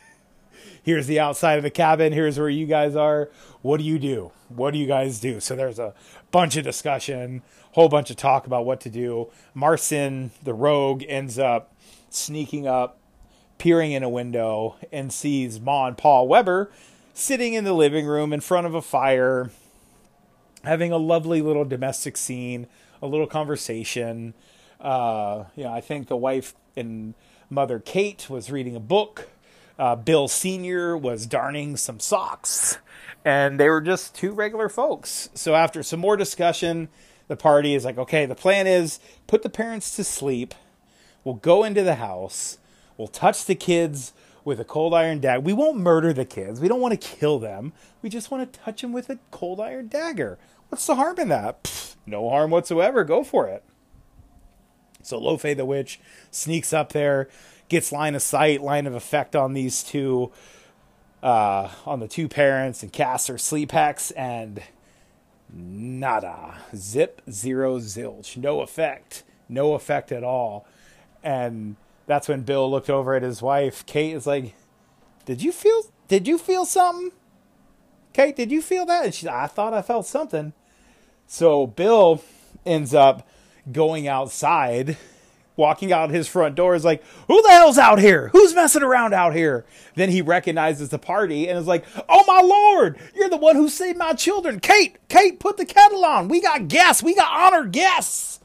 Here's 0.82 1.06
the 1.06 1.20
outside 1.20 1.56
of 1.56 1.62
the 1.62 1.70
cabin. 1.70 2.12
Here's 2.12 2.38
where 2.38 2.48
you 2.48 2.66
guys 2.66 2.96
are. 2.96 3.30
What 3.62 3.78
do 3.78 3.84
you 3.84 3.98
do? 3.98 4.32
What 4.48 4.72
do 4.72 4.78
you 4.78 4.86
guys 4.86 5.20
do? 5.20 5.38
So 5.38 5.54
there's 5.54 5.78
a 5.78 5.94
bunch 6.30 6.56
of 6.56 6.64
discussion, 6.64 7.42
whole 7.72 7.88
bunch 7.88 8.10
of 8.10 8.16
talk 8.16 8.46
about 8.46 8.64
what 8.64 8.80
to 8.80 8.90
do. 8.90 9.28
Marcin, 9.54 10.30
the 10.42 10.54
rogue, 10.54 11.04
ends 11.06 11.38
up 11.38 11.72
sneaking 12.08 12.66
up, 12.66 12.98
peering 13.60 13.92
in 13.92 14.02
a 14.02 14.08
window, 14.08 14.74
and 14.90 15.12
sees 15.12 15.60
Ma 15.60 15.86
and 15.86 15.96
Paul 15.96 16.26
Weber 16.26 16.72
sitting 17.12 17.52
in 17.52 17.64
the 17.64 17.74
living 17.74 18.06
room 18.06 18.32
in 18.32 18.40
front 18.40 18.66
of 18.66 18.74
a 18.74 18.80
fire, 18.80 19.50
having 20.64 20.90
a 20.90 20.96
lovely 20.96 21.42
little 21.42 21.66
domestic 21.66 22.16
scene, 22.16 22.66
a 23.02 23.06
little 23.06 23.26
conversation. 23.26 24.34
Uh, 24.80 25.44
you 25.54 25.64
know, 25.64 25.72
I 25.72 25.82
think 25.82 26.08
the 26.08 26.16
wife 26.16 26.54
and 26.74 27.14
mother 27.50 27.78
Kate 27.78 28.28
was 28.30 28.50
reading 28.50 28.74
a 28.74 28.80
book. 28.80 29.28
Uh, 29.78 29.94
Bill 29.94 30.26
Senior 30.26 30.96
was 30.96 31.26
darning 31.26 31.76
some 31.76 32.00
socks, 32.00 32.78
and 33.24 33.60
they 33.60 33.68
were 33.68 33.82
just 33.82 34.14
two 34.14 34.32
regular 34.32 34.70
folks. 34.70 35.28
So 35.34 35.54
after 35.54 35.82
some 35.82 36.00
more 36.00 36.16
discussion, 36.16 36.88
the 37.28 37.36
party 37.36 37.74
is 37.74 37.84
like, 37.84 37.98
okay, 37.98 38.24
the 38.24 38.34
plan 38.34 38.66
is 38.66 39.00
put 39.26 39.42
the 39.42 39.50
parents 39.50 39.94
to 39.96 40.04
sleep. 40.04 40.54
We'll 41.24 41.34
go 41.34 41.64
into 41.64 41.82
the 41.82 41.96
house. 41.96 42.56
We'll 43.00 43.08
touch 43.08 43.46
the 43.46 43.54
kids 43.54 44.12
with 44.44 44.60
a 44.60 44.64
cold 44.64 44.92
iron 44.92 45.20
dagger. 45.20 45.40
We 45.40 45.54
won't 45.54 45.78
murder 45.78 46.12
the 46.12 46.26
kids. 46.26 46.60
We 46.60 46.68
don't 46.68 46.82
want 46.82 47.00
to 47.00 47.08
kill 47.16 47.38
them. 47.38 47.72
We 48.02 48.10
just 48.10 48.30
want 48.30 48.52
to 48.52 48.60
touch 48.60 48.82
them 48.82 48.92
with 48.92 49.08
a 49.08 49.18
cold 49.30 49.58
iron 49.58 49.88
dagger. 49.88 50.38
What's 50.68 50.86
the 50.86 50.96
harm 50.96 51.18
in 51.18 51.28
that? 51.28 51.64
Pfft, 51.64 51.96
no 52.04 52.28
harm 52.28 52.50
whatsoever. 52.50 53.02
Go 53.04 53.24
for 53.24 53.48
it. 53.48 53.64
So 55.02 55.18
Lo 55.18 55.38
Fei 55.38 55.54
the 55.54 55.64
Witch 55.64 55.98
sneaks 56.30 56.74
up 56.74 56.92
there, 56.92 57.30
gets 57.70 57.90
line 57.90 58.14
of 58.14 58.20
sight, 58.20 58.60
line 58.60 58.86
of 58.86 58.94
effect 58.94 59.34
on 59.34 59.54
these 59.54 59.82
two, 59.82 60.30
uh, 61.22 61.70
on 61.86 62.00
the 62.00 62.08
two 62.08 62.28
parents, 62.28 62.82
and 62.82 62.92
casts 62.92 63.28
her 63.28 63.38
sleep 63.38 63.72
hex, 63.72 64.10
and 64.10 64.62
nada. 65.50 66.58
Zip, 66.76 67.22
zero, 67.30 67.78
zilch. 67.78 68.36
No 68.36 68.60
effect. 68.60 69.22
No 69.48 69.72
effect 69.72 70.12
at 70.12 70.22
all. 70.22 70.66
And 71.22 71.76
that's 72.10 72.28
when 72.28 72.42
Bill 72.42 72.70
looked 72.70 72.90
over 72.90 73.14
at 73.14 73.22
his 73.22 73.40
wife. 73.40 73.86
Kate 73.86 74.14
is 74.14 74.26
like, 74.26 74.54
"Did 75.24 75.42
you 75.42 75.52
feel? 75.52 75.82
Did 76.08 76.26
you 76.26 76.38
feel 76.38 76.64
something?" 76.64 77.12
Kate, 78.12 78.34
did 78.34 78.50
you 78.50 78.60
feel 78.60 78.84
that? 78.86 79.04
And 79.04 79.14
she, 79.14 79.28
I 79.28 79.46
thought 79.46 79.72
I 79.72 79.82
felt 79.82 80.06
something. 80.06 80.52
So 81.26 81.66
Bill 81.68 82.20
ends 82.66 82.92
up 82.92 83.26
going 83.70 84.08
outside, 84.08 84.96
walking 85.54 85.92
out 85.92 86.10
his 86.10 86.26
front 86.26 86.56
door. 86.56 86.74
Is 86.74 86.84
like, 86.84 87.04
"Who 87.28 87.40
the 87.42 87.50
hell's 87.50 87.78
out 87.78 88.00
here? 88.00 88.30
Who's 88.32 88.54
messing 88.54 88.82
around 88.82 89.14
out 89.14 89.34
here?" 89.34 89.64
Then 89.94 90.10
he 90.10 90.22
recognizes 90.22 90.88
the 90.88 90.98
party 90.98 91.48
and 91.48 91.56
is 91.56 91.68
like, 91.68 91.84
"Oh 92.08 92.24
my 92.26 92.40
lord, 92.40 92.98
you're 93.14 93.28
the 93.28 93.36
one 93.36 93.54
who 93.54 93.68
saved 93.68 93.98
my 93.98 94.14
children, 94.14 94.58
Kate. 94.58 94.96
Kate, 95.08 95.38
put 95.38 95.56
the 95.56 95.64
kettle 95.64 96.04
on. 96.04 96.26
We 96.26 96.40
got 96.40 96.66
guests. 96.66 97.02
We 97.02 97.14
got 97.14 97.32
honored 97.32 97.70
guests." 97.70 98.40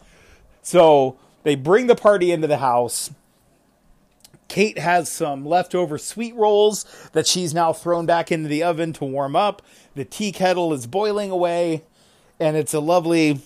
So 0.61 1.17
they 1.41 1.55
bring 1.55 1.87
the 1.87 1.95
party 1.95 2.31
into 2.31 2.47
the 2.47 2.57
house. 2.57 3.09
Kate 4.47 4.77
has 4.77 5.09
some 5.09 5.45
leftover 5.45 5.97
sweet 5.97 6.35
rolls 6.35 6.85
that 7.13 7.27
she's 7.27 7.53
now 7.53 7.73
thrown 7.73 8.05
back 8.05 8.31
into 8.31 8.47
the 8.47 8.63
oven 8.63 8.93
to 8.93 9.05
warm 9.05 9.35
up. 9.35 9.61
The 9.95 10.05
tea 10.05 10.31
kettle 10.31 10.73
is 10.73 10.87
boiling 10.87 11.31
away, 11.31 11.83
and 12.39 12.55
it's 12.55 12.73
a 12.73 12.79
lovely, 12.79 13.41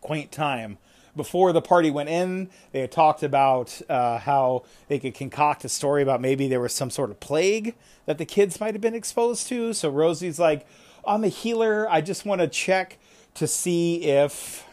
quaint 0.00 0.30
time. 0.30 0.78
Before 1.16 1.52
the 1.52 1.62
party 1.62 1.90
went 1.90 2.10
in, 2.10 2.50
they 2.72 2.80
had 2.80 2.92
talked 2.92 3.22
about 3.22 3.80
uh, 3.88 4.18
how 4.18 4.64
they 4.88 4.98
could 4.98 5.14
concoct 5.14 5.64
a 5.64 5.68
story 5.68 6.02
about 6.02 6.20
maybe 6.20 6.46
there 6.46 6.60
was 6.60 6.74
some 6.74 6.90
sort 6.90 7.10
of 7.10 7.20
plague 7.20 7.74
that 8.04 8.18
the 8.18 8.26
kids 8.26 8.60
might 8.60 8.74
have 8.74 8.82
been 8.82 8.94
exposed 8.94 9.48
to. 9.48 9.72
So 9.72 9.88
Rosie's 9.88 10.38
like, 10.38 10.66
I'm 11.06 11.24
a 11.24 11.28
healer. 11.28 11.88
I 11.88 12.02
just 12.02 12.26
want 12.26 12.42
to 12.42 12.48
check 12.48 12.98
to 13.34 13.46
see 13.46 14.04
if 14.04 14.66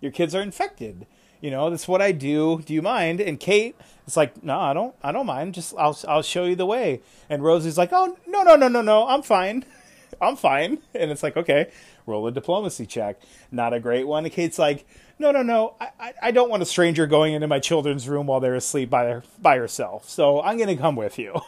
your 0.00 0.12
kids 0.12 0.34
are 0.34 0.40
infected. 0.40 1.06
You 1.42 1.50
know, 1.50 1.68
that's 1.68 1.88
what 1.88 2.00
I 2.00 2.12
do. 2.12 2.62
Do 2.64 2.72
you 2.72 2.82
mind? 2.82 3.20
And 3.20 3.38
Kate 3.38 3.76
is 4.06 4.16
like, 4.16 4.42
no, 4.42 4.58
I 4.58 4.72
don't. 4.72 4.94
I 5.02 5.12
don't 5.12 5.26
mind. 5.26 5.54
Just 5.54 5.74
I'll 5.78 5.98
I'll 6.08 6.22
show 6.22 6.44
you 6.44 6.56
the 6.56 6.66
way. 6.66 7.02
And 7.28 7.42
Rosie's 7.42 7.78
like, 7.78 7.90
oh 7.92 8.16
no 8.26 8.42
no 8.42 8.56
no 8.56 8.68
no 8.68 8.82
no, 8.82 9.06
I'm 9.06 9.22
fine. 9.22 9.64
I'm 10.20 10.36
fine. 10.36 10.78
And 10.94 11.10
it's 11.10 11.22
like, 11.22 11.36
okay, 11.36 11.70
roll 12.06 12.26
a 12.26 12.32
diplomacy 12.32 12.86
check. 12.86 13.20
Not 13.50 13.72
a 13.72 13.80
great 13.80 14.06
one. 14.06 14.28
Kate's 14.30 14.58
like, 14.58 14.86
no 15.18 15.30
no 15.30 15.42
no, 15.42 15.74
I 15.80 15.88
I, 15.98 16.12
I 16.22 16.30
don't 16.30 16.50
want 16.50 16.62
a 16.62 16.66
stranger 16.66 17.06
going 17.06 17.34
into 17.34 17.48
my 17.48 17.58
children's 17.58 18.08
room 18.08 18.26
while 18.26 18.40
they're 18.40 18.54
asleep 18.54 18.90
by 18.90 19.04
their, 19.04 19.22
by 19.40 19.56
herself. 19.56 20.08
So 20.08 20.40
I'm 20.42 20.58
gonna 20.58 20.76
come 20.76 20.96
with 20.96 21.18
you. 21.18 21.40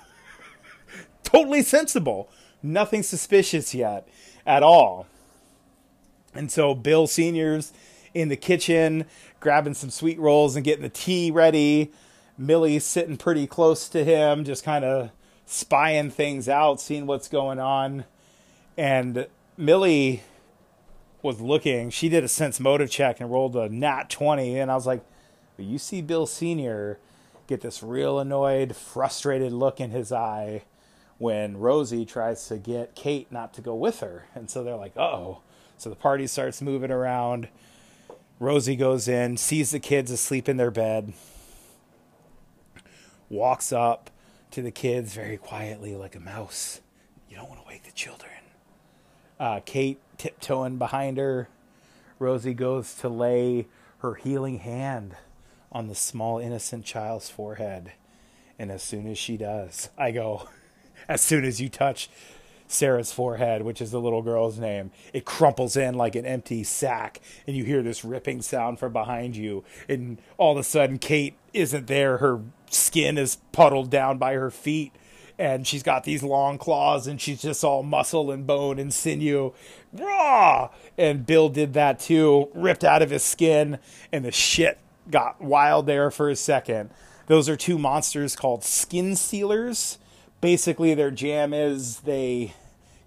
totally 1.24 1.62
sensible. 1.62 2.28
Nothing 2.62 3.02
suspicious 3.02 3.74
yet 3.74 4.08
at 4.46 4.62
all. 4.62 5.06
And 6.34 6.50
so 6.50 6.74
Bill 6.74 7.06
Senior's 7.06 7.72
in 8.12 8.28
the 8.28 8.36
kitchen 8.36 9.06
grabbing 9.40 9.74
some 9.74 9.90
sweet 9.90 10.18
rolls 10.18 10.56
and 10.56 10.64
getting 10.64 10.82
the 10.82 10.88
tea 10.88 11.30
ready. 11.30 11.92
Millie's 12.36 12.84
sitting 12.84 13.16
pretty 13.16 13.46
close 13.46 13.88
to 13.88 14.04
him, 14.04 14.44
just 14.44 14.64
kind 14.64 14.84
of 14.84 15.10
spying 15.46 16.10
things 16.10 16.48
out, 16.48 16.80
seeing 16.80 17.06
what's 17.06 17.28
going 17.28 17.58
on. 17.58 18.04
And 18.76 19.26
Millie 19.56 20.22
was 21.22 21.40
looking. 21.40 21.90
She 21.90 22.08
did 22.08 22.24
a 22.24 22.28
sense 22.28 22.60
motive 22.60 22.90
check 22.90 23.20
and 23.20 23.30
rolled 23.30 23.56
a 23.56 23.68
nat 23.68 24.10
20. 24.10 24.58
And 24.58 24.70
I 24.70 24.74
was 24.74 24.86
like, 24.86 25.04
you 25.56 25.78
see 25.78 26.02
Bill 26.02 26.26
Sr. 26.26 26.98
get 27.46 27.60
this 27.60 27.82
real 27.82 28.18
annoyed, 28.18 28.74
frustrated 28.74 29.52
look 29.52 29.80
in 29.80 29.90
his 29.90 30.12
eye 30.12 30.64
when 31.18 31.56
Rosie 31.58 32.04
tries 32.04 32.48
to 32.48 32.58
get 32.58 32.94
Kate 32.94 33.30
not 33.30 33.54
to 33.54 33.60
go 33.60 33.74
with 33.74 34.00
her. 34.00 34.26
And 34.34 34.50
so 34.50 34.64
they're 34.64 34.76
like, 34.76 34.96
oh. 34.96 35.40
So 35.78 35.90
the 35.90 35.96
party 35.96 36.26
starts 36.26 36.60
moving 36.60 36.90
around. 36.90 37.48
Rosie 38.40 38.76
goes 38.76 39.06
in, 39.08 39.36
sees 39.36 39.70
the 39.70 39.80
kids 39.80 40.10
asleep 40.10 40.48
in 40.48 40.56
their 40.56 40.70
bed, 40.70 41.12
walks 43.28 43.72
up 43.72 44.10
to 44.50 44.62
the 44.62 44.70
kids 44.70 45.14
very 45.14 45.36
quietly 45.36 45.94
like 45.94 46.14
a 46.14 46.20
mouse. 46.20 46.80
You 47.28 47.36
don't 47.36 47.48
want 47.48 47.60
to 47.62 47.68
wake 47.68 47.84
the 47.84 47.92
children. 47.92 48.30
Uh, 49.38 49.60
Kate 49.64 49.98
tiptoeing 50.18 50.78
behind 50.78 51.18
her. 51.18 51.48
Rosie 52.18 52.54
goes 52.54 52.94
to 52.94 53.08
lay 53.08 53.66
her 53.98 54.14
healing 54.14 54.58
hand 54.58 55.16
on 55.72 55.88
the 55.88 55.94
small, 55.94 56.38
innocent 56.38 56.84
child's 56.84 57.28
forehead. 57.28 57.92
And 58.58 58.70
as 58.70 58.82
soon 58.82 59.08
as 59.08 59.18
she 59.18 59.36
does, 59.36 59.90
I 59.98 60.12
go, 60.12 60.48
as 61.08 61.20
soon 61.20 61.44
as 61.44 61.60
you 61.60 61.68
touch 61.68 62.08
Sarah's 62.66 63.12
forehead, 63.12 63.62
which 63.62 63.80
is 63.80 63.90
the 63.90 64.00
little 64.00 64.22
girl's 64.22 64.58
name. 64.58 64.90
It 65.12 65.24
crumples 65.24 65.76
in 65.76 65.94
like 65.94 66.14
an 66.16 66.26
empty 66.26 66.64
sack, 66.64 67.20
and 67.46 67.56
you 67.56 67.64
hear 67.64 67.82
this 67.82 68.04
ripping 68.04 68.42
sound 68.42 68.78
from 68.78 68.92
behind 68.92 69.36
you. 69.36 69.64
And 69.88 70.20
all 70.38 70.52
of 70.52 70.58
a 70.58 70.64
sudden, 70.64 70.98
Kate 70.98 71.34
isn't 71.52 71.86
there. 71.86 72.18
Her 72.18 72.40
skin 72.74 73.18
is 73.18 73.36
puddled 73.52 73.90
down 73.90 74.18
by 74.18 74.34
her 74.34 74.50
feet, 74.50 74.92
and 75.38 75.66
she's 75.66 75.82
got 75.82 76.04
these 76.04 76.22
long 76.22 76.58
claws, 76.58 77.06
and 77.06 77.20
she's 77.20 77.42
just 77.42 77.64
all 77.64 77.82
muscle 77.82 78.30
and 78.30 78.46
bone 78.46 78.78
and 78.78 78.92
sinew. 78.92 79.52
Raw! 79.92 80.70
And 80.98 81.26
Bill 81.26 81.48
did 81.48 81.74
that 81.74 81.98
too, 81.98 82.48
ripped 82.54 82.84
out 82.84 83.02
of 83.02 83.10
his 83.10 83.22
skin, 83.22 83.78
and 84.12 84.24
the 84.24 84.32
shit 84.32 84.78
got 85.10 85.40
wild 85.40 85.86
there 85.86 86.10
for 86.10 86.28
a 86.28 86.36
second. 86.36 86.90
Those 87.26 87.48
are 87.48 87.56
two 87.56 87.78
monsters 87.78 88.36
called 88.36 88.64
skin 88.64 89.16
stealers 89.16 89.98
basically 90.44 90.92
their 90.92 91.10
jam 91.10 91.54
is 91.54 92.00
they 92.00 92.52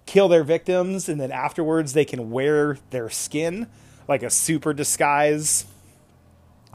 kill 0.07 0.27
their 0.27 0.43
victims 0.43 1.07
and 1.07 1.21
then 1.21 1.31
afterwards 1.31 1.93
they 1.93 2.03
can 2.03 2.31
wear 2.31 2.79
their 2.89 3.11
skin 3.11 3.67
like 4.07 4.23
a 4.23 4.29
super 4.31 4.73
disguise. 4.73 5.65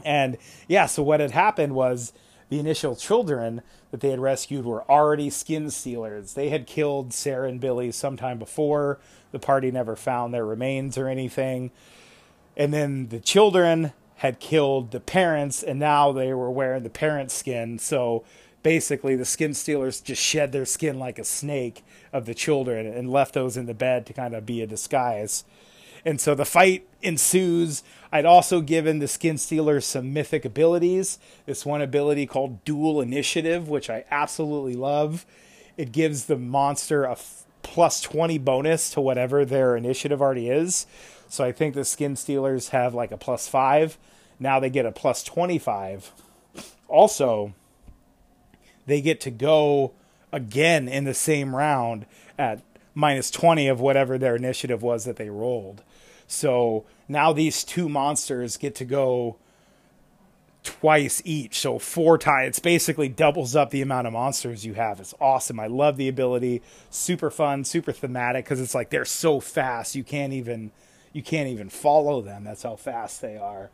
And 0.05 0.37
yeah, 0.69 0.85
so 0.85 1.03
what 1.03 1.19
had 1.19 1.31
happened 1.31 1.75
was 1.75 2.13
the 2.53 2.59
initial 2.59 2.95
children 2.95 3.63
that 3.89 3.99
they 3.99 4.11
had 4.11 4.19
rescued 4.19 4.63
were 4.63 4.83
already 4.87 5.27
skin 5.31 5.71
stealers. 5.71 6.35
They 6.35 6.49
had 6.49 6.67
killed 6.67 7.11
Sarah 7.11 7.49
and 7.49 7.59
Billy 7.59 7.91
sometime 7.91 8.37
before. 8.37 8.99
The 9.31 9.39
party 9.39 9.71
never 9.71 9.95
found 9.95 10.31
their 10.35 10.45
remains 10.45 10.95
or 10.95 11.07
anything. 11.07 11.71
And 12.55 12.71
then 12.71 13.07
the 13.07 13.19
children 13.19 13.91
had 14.17 14.39
killed 14.39 14.91
the 14.91 14.99
parents, 14.99 15.63
and 15.63 15.79
now 15.79 16.11
they 16.11 16.31
were 16.31 16.51
wearing 16.51 16.83
the 16.83 16.91
parents' 16.91 17.33
skin. 17.33 17.79
So 17.79 18.23
basically 18.61 19.15
the 19.15 19.25
skin 19.25 19.55
stealers 19.55 19.99
just 19.99 20.21
shed 20.21 20.51
their 20.51 20.67
skin 20.67 20.99
like 20.99 21.17
a 21.17 21.23
snake 21.23 21.83
of 22.11 22.27
the 22.27 22.35
children 22.35 22.85
and 22.85 23.09
left 23.09 23.33
those 23.33 23.57
in 23.57 23.65
the 23.65 23.73
bed 23.73 24.05
to 24.05 24.13
kind 24.13 24.35
of 24.35 24.45
be 24.45 24.61
a 24.61 24.67
disguise. 24.67 25.43
And 26.05 26.19
so 26.19 26.35
the 26.35 26.45
fight 26.45 26.87
ensues. 27.01 27.83
I'd 28.11 28.25
also 28.25 28.61
given 28.61 28.99
the 28.99 29.07
skin 29.07 29.37
stealers 29.37 29.85
some 29.85 30.13
mythic 30.13 30.45
abilities. 30.45 31.17
This 31.45 31.65
one 31.65 31.81
ability 31.81 32.25
called 32.25 32.63
Dual 32.65 33.01
Initiative, 33.01 33.69
which 33.69 33.89
I 33.89 34.05
absolutely 34.11 34.75
love. 34.75 35.25
It 35.77 35.91
gives 35.91 36.25
the 36.25 36.37
monster 36.37 37.05
a 37.05 37.13
f- 37.13 37.45
plus 37.63 38.01
20 38.01 38.37
bonus 38.37 38.89
to 38.91 39.01
whatever 39.01 39.45
their 39.45 39.75
initiative 39.75 40.21
already 40.21 40.49
is. 40.49 40.85
So 41.29 41.43
I 41.43 41.51
think 41.51 41.73
the 41.73 41.85
skin 41.85 42.15
stealers 42.15 42.69
have 42.69 42.93
like 42.93 43.11
a 43.11 43.17
plus 43.17 43.47
5. 43.47 43.97
Now 44.39 44.59
they 44.59 44.69
get 44.69 44.85
a 44.85 44.91
plus 44.91 45.23
25. 45.23 46.11
Also, 46.87 47.53
they 48.85 49.01
get 49.01 49.21
to 49.21 49.31
go 49.31 49.93
again 50.31 50.87
in 50.87 51.05
the 51.05 51.13
same 51.13 51.55
round 51.55 52.05
at 52.37 52.61
minus 52.93 53.31
20 53.31 53.67
of 53.67 53.79
whatever 53.79 54.17
their 54.17 54.35
initiative 54.35 54.83
was 54.83 55.05
that 55.05 55.15
they 55.15 55.29
rolled. 55.29 55.81
So 56.27 56.85
now 57.07 57.33
these 57.33 57.63
two 57.63 57.89
monsters 57.89 58.57
get 58.57 58.75
to 58.75 58.85
go 58.85 59.37
twice 60.63 61.21
each. 61.25 61.59
So 61.59 61.77
four 61.77 62.17
times. 62.17 62.49
It's 62.49 62.59
basically 62.59 63.09
doubles 63.09 63.55
up 63.55 63.69
the 63.69 63.81
amount 63.81 64.07
of 64.07 64.13
monsters 64.13 64.65
you 64.65 64.73
have. 64.73 64.99
It's 64.99 65.13
awesome. 65.19 65.59
I 65.59 65.67
love 65.67 65.97
the 65.97 66.07
ability. 66.07 66.61
Super 66.89 67.29
fun, 67.29 67.63
super 67.65 67.91
thematic 67.91 68.45
because 68.45 68.61
it's 68.61 68.75
like 68.75 68.89
they're 68.89 69.05
so 69.05 69.39
fast 69.39 69.95
you 69.95 70.03
can't 70.03 70.33
even 70.33 70.71
you 71.11 71.21
can't 71.21 71.49
even 71.49 71.69
follow 71.69 72.21
them. 72.21 72.43
That's 72.43 72.63
how 72.63 72.75
fast 72.75 73.21
they 73.21 73.37
are. 73.37 73.69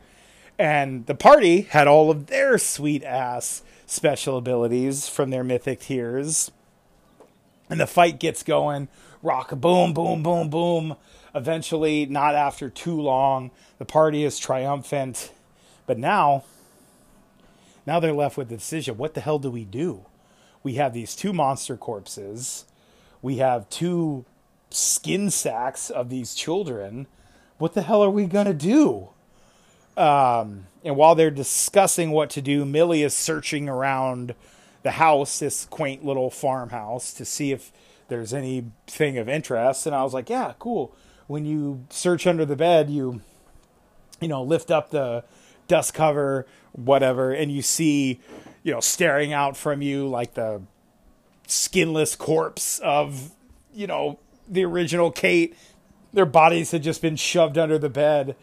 And 0.57 1.05
the 1.05 1.15
party 1.15 1.61
had 1.61 1.87
all 1.87 2.11
of 2.11 2.27
their 2.27 2.57
sweet 2.57 3.03
ass 3.03 3.63
special 3.85 4.37
abilities 4.37 5.07
from 5.07 5.29
their 5.29 5.43
mythic 5.43 5.79
tiers. 5.79 6.51
And 7.69 7.79
the 7.79 7.87
fight 7.87 8.19
gets 8.19 8.43
going. 8.43 8.89
Rock, 9.23 9.51
boom, 9.51 9.93
boom, 9.93 10.21
boom, 10.21 10.49
boom. 10.49 10.95
Eventually, 11.35 12.05
not 12.05 12.35
after 12.35 12.69
too 12.69 12.99
long, 12.99 13.51
the 13.77 13.85
party 13.85 14.23
is 14.23 14.39
triumphant. 14.39 15.31
But 15.87 15.97
now, 15.97 16.43
Now 17.85 17.99
they're 17.99 18.13
left 18.13 18.37
with 18.37 18.49
the 18.49 18.57
decision 18.57 18.97
what 18.97 19.15
the 19.15 19.21
hell 19.21 19.39
do 19.39 19.49
we 19.49 19.65
do? 19.65 20.05
We 20.61 20.75
have 20.75 20.93
these 20.93 21.15
two 21.15 21.33
monster 21.33 21.77
corpses, 21.77 22.65
we 23.21 23.37
have 23.37 23.69
two 23.69 24.25
skin 24.69 25.31
sacks 25.31 25.89
of 25.89 26.09
these 26.09 26.35
children. 26.35 27.07
What 27.57 27.73
the 27.73 27.81
hell 27.81 28.03
are 28.03 28.09
we 28.11 28.25
going 28.25 28.45
to 28.45 28.53
do? 28.53 29.09
Um, 29.97 30.67
and 30.83 30.95
while 30.95 31.15
they're 31.15 31.31
discussing 31.31 32.11
what 32.11 32.29
to 32.31 32.41
do, 32.41 32.63
Millie 32.63 33.03
is 33.03 33.13
searching 33.13 33.67
around 33.67 34.35
the 34.83 34.91
house, 34.91 35.39
this 35.39 35.65
quaint 35.65 36.05
little 36.05 36.29
farmhouse, 36.29 37.11
to 37.13 37.25
see 37.25 37.51
if 37.51 37.71
there's 38.07 38.33
anything 38.33 39.17
of 39.17 39.27
interest. 39.27 39.85
And 39.85 39.95
I 39.95 40.03
was 40.03 40.13
like, 40.13 40.29
yeah, 40.29 40.53
cool. 40.59 40.95
When 41.29 41.45
you 41.45 41.85
search 41.91 42.25
under 42.25 42.43
the 42.43 42.55
bed, 42.55 42.89
you, 42.89 43.21
you 44.19 44.27
know, 44.27 44.41
lift 44.41 44.71
up 44.71 44.89
the 44.89 45.23
dust 45.67 45.93
cover, 45.93 46.47
whatever, 46.71 47.31
and 47.31 47.51
you 47.51 47.61
see, 47.61 48.19
you 48.63 48.73
know, 48.73 48.79
staring 48.79 49.31
out 49.31 49.55
from 49.55 49.83
you 49.83 50.07
like 50.07 50.33
the 50.33 50.63
skinless 51.45 52.15
corpse 52.15 52.79
of, 52.79 53.29
you 53.71 53.85
know, 53.85 54.17
the 54.47 54.65
original 54.65 55.11
Kate. 55.11 55.55
Their 56.13 56.25
bodies 56.25 56.71
had 56.71 56.81
just 56.81 56.99
been 56.99 57.15
shoved 57.15 57.59
under 57.59 57.77
the 57.77 57.89
bed 57.89 58.35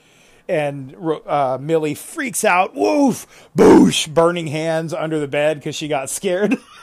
and 0.49 0.95
uh, 1.27 1.59
Millie 1.61 1.97
freaks 1.97 2.45
out. 2.45 2.77
Woof! 2.77 3.49
Boosh! 3.57 4.09
Burning 4.09 4.47
hands 4.47 4.95
under 4.95 5.19
the 5.19 5.27
bed 5.27 5.59
because 5.59 5.75
she 5.75 5.89
got 5.89 6.09
scared. 6.09 6.57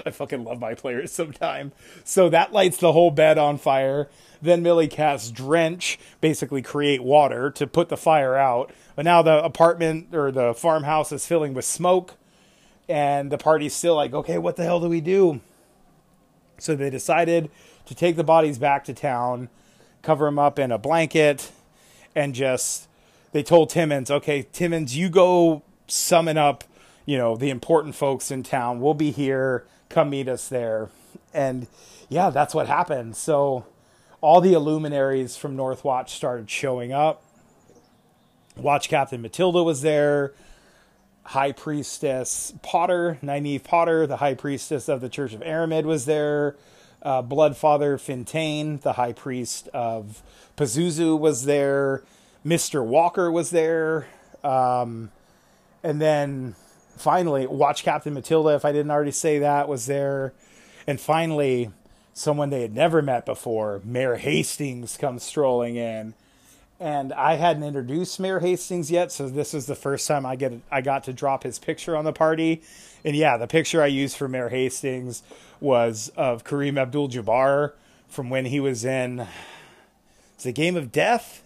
I 0.06 0.10
fucking 0.10 0.44
love 0.44 0.60
my 0.60 0.74
players 0.74 1.12
sometime. 1.12 1.72
So 2.04 2.28
that 2.28 2.52
lights 2.52 2.78
the 2.78 2.92
whole 2.92 3.10
bed 3.10 3.38
on 3.38 3.58
fire. 3.58 4.08
Then 4.40 4.62
Millie 4.62 4.88
casts 4.88 5.30
Drench, 5.30 5.98
basically 6.20 6.62
create 6.62 7.02
water 7.02 7.50
to 7.52 7.66
put 7.66 7.88
the 7.88 7.96
fire 7.96 8.36
out. 8.36 8.72
But 8.96 9.04
now 9.04 9.22
the 9.22 9.42
apartment 9.42 10.14
or 10.14 10.30
the 10.30 10.54
farmhouse 10.54 11.12
is 11.12 11.26
filling 11.26 11.54
with 11.54 11.64
smoke. 11.64 12.14
And 12.88 13.32
the 13.32 13.38
party's 13.38 13.74
still 13.74 13.94
like, 13.94 14.12
okay, 14.12 14.36
what 14.36 14.56
the 14.56 14.64
hell 14.64 14.80
do 14.80 14.88
we 14.88 15.00
do? 15.00 15.40
So 16.58 16.76
they 16.76 16.90
decided 16.90 17.50
to 17.86 17.94
take 17.94 18.16
the 18.16 18.24
bodies 18.24 18.58
back 18.58 18.84
to 18.84 18.94
town, 18.94 19.48
cover 20.02 20.26
them 20.26 20.38
up 20.38 20.58
in 20.58 20.70
a 20.70 20.78
blanket, 20.78 21.50
and 22.14 22.34
just 22.34 22.88
they 23.32 23.42
told 23.42 23.70
Timmons, 23.70 24.10
okay, 24.10 24.46
Timmons, 24.52 24.96
you 24.96 25.08
go 25.08 25.62
summon 25.86 26.38
up, 26.38 26.64
you 27.06 27.18
know, 27.18 27.36
the 27.36 27.50
important 27.50 27.94
folks 27.94 28.30
in 28.30 28.42
town. 28.42 28.80
We'll 28.80 28.94
be 28.94 29.10
here. 29.10 29.64
Come 29.94 30.10
meet 30.10 30.28
us 30.28 30.48
there. 30.48 30.90
And 31.32 31.68
yeah, 32.08 32.30
that's 32.30 32.52
what 32.52 32.66
happened. 32.66 33.14
So 33.14 33.64
all 34.20 34.40
the 34.40 34.52
illuminaries 34.52 35.36
from 35.36 35.56
Northwatch 35.56 36.08
started 36.08 36.50
showing 36.50 36.92
up. 36.92 37.22
Watch 38.56 38.88
Captain 38.88 39.22
Matilda 39.22 39.62
was 39.62 39.82
there. 39.82 40.32
High 41.26 41.52
Priestess 41.52 42.54
Potter, 42.60 43.20
Nynaeve 43.22 43.62
Potter, 43.62 44.04
the 44.04 44.16
High 44.16 44.34
Priestess 44.34 44.88
of 44.88 45.00
the 45.00 45.08
Church 45.08 45.32
of 45.32 45.42
Aramid, 45.42 45.84
was 45.84 46.06
there. 46.06 46.56
Uh, 47.00 47.22
Bloodfather 47.22 48.00
Fontaine, 48.00 48.78
the 48.78 48.94
High 48.94 49.12
Priest 49.12 49.68
of 49.68 50.24
Pazuzu 50.56 51.16
was 51.16 51.44
there. 51.44 52.02
Mr. 52.44 52.84
Walker 52.84 53.30
was 53.30 53.50
there. 53.50 54.08
Um, 54.42 55.12
and 55.84 56.00
then 56.00 56.56
finally, 56.96 57.46
Watch 57.46 57.82
Captain 57.82 58.14
Matilda, 58.14 58.50
if 58.50 58.64
I 58.64 58.72
didn't 58.72 58.90
already 58.90 59.10
say 59.10 59.38
that, 59.38 59.68
was 59.68 59.86
there. 59.86 60.32
And 60.86 61.00
finally, 61.00 61.70
someone 62.12 62.50
they 62.50 62.62
had 62.62 62.74
never 62.74 63.02
met 63.02 63.26
before, 63.26 63.80
Mayor 63.84 64.16
Hastings, 64.16 64.96
comes 64.96 65.22
strolling 65.22 65.76
in. 65.76 66.14
And 66.80 67.12
I 67.12 67.34
hadn't 67.34 67.62
introduced 67.62 68.18
Mayor 68.18 68.40
Hastings 68.40 68.90
yet, 68.90 69.12
so 69.12 69.28
this 69.28 69.52
was 69.52 69.66
the 69.66 69.76
first 69.76 70.06
time 70.06 70.26
I 70.26 70.36
get 70.36 70.52
I 70.70 70.80
got 70.80 71.04
to 71.04 71.12
drop 71.12 71.44
his 71.44 71.58
picture 71.58 71.96
on 71.96 72.04
the 72.04 72.12
party. 72.12 72.62
And 73.04 73.14
yeah, 73.16 73.36
the 73.36 73.46
picture 73.46 73.82
I 73.82 73.86
used 73.86 74.16
for 74.16 74.28
Mayor 74.28 74.48
Hastings 74.48 75.22
was 75.60 76.10
of 76.16 76.44
Kareem 76.44 76.78
Abdul-Jabbar 76.78 77.72
from 78.08 78.28
when 78.28 78.46
he 78.46 78.60
was 78.60 78.84
in 78.84 79.26
it's 80.34 80.46
a 80.46 80.52
Game 80.52 80.76
of 80.76 80.92
Death. 80.92 81.42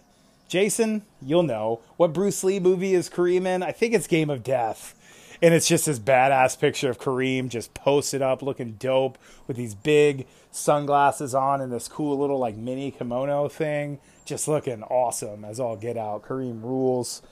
Jason, 0.49 1.03
you'll 1.23 1.45
know. 1.45 1.81
What 1.97 2.13
Bruce 2.13 2.43
Lee 2.43 2.59
movie 2.59 2.95
is 2.95 3.09
Kareem 3.09 3.47
in? 3.47 3.63
I 3.63 3.71
think 3.71 3.95
it's 3.95 4.09
Game 4.09 4.29
of 4.29 4.43
Death. 4.43 4.95
And 5.41 5.55
it's 5.55 5.69
just 5.69 5.87
this 5.87 5.99
badass 5.99 6.59
picture 6.59 6.91
of 6.91 6.99
Kareem 6.99 7.49
just 7.49 7.73
posted 7.75 8.23
up 8.23 8.43
looking 8.43 8.73
dope 8.73 9.19
with 9.47 9.57
these 9.57 9.75
big 9.75 10.27
sunglasses 10.51 11.35
on 11.35 11.61
and 11.61 11.73
this 11.73 11.87
cool 11.87 12.19
little 12.19 12.39
like 12.39 12.57
mini 12.57 12.91
kimono 12.91 13.49
thing. 13.49 14.01
Just 14.25 14.49
looking 14.49 14.83
awesome 14.83 15.45
as 15.45 15.61
all 15.61 15.77
get 15.77 15.97
out. 15.97 16.25
Kareem 16.25 16.63
rules. 16.63 17.23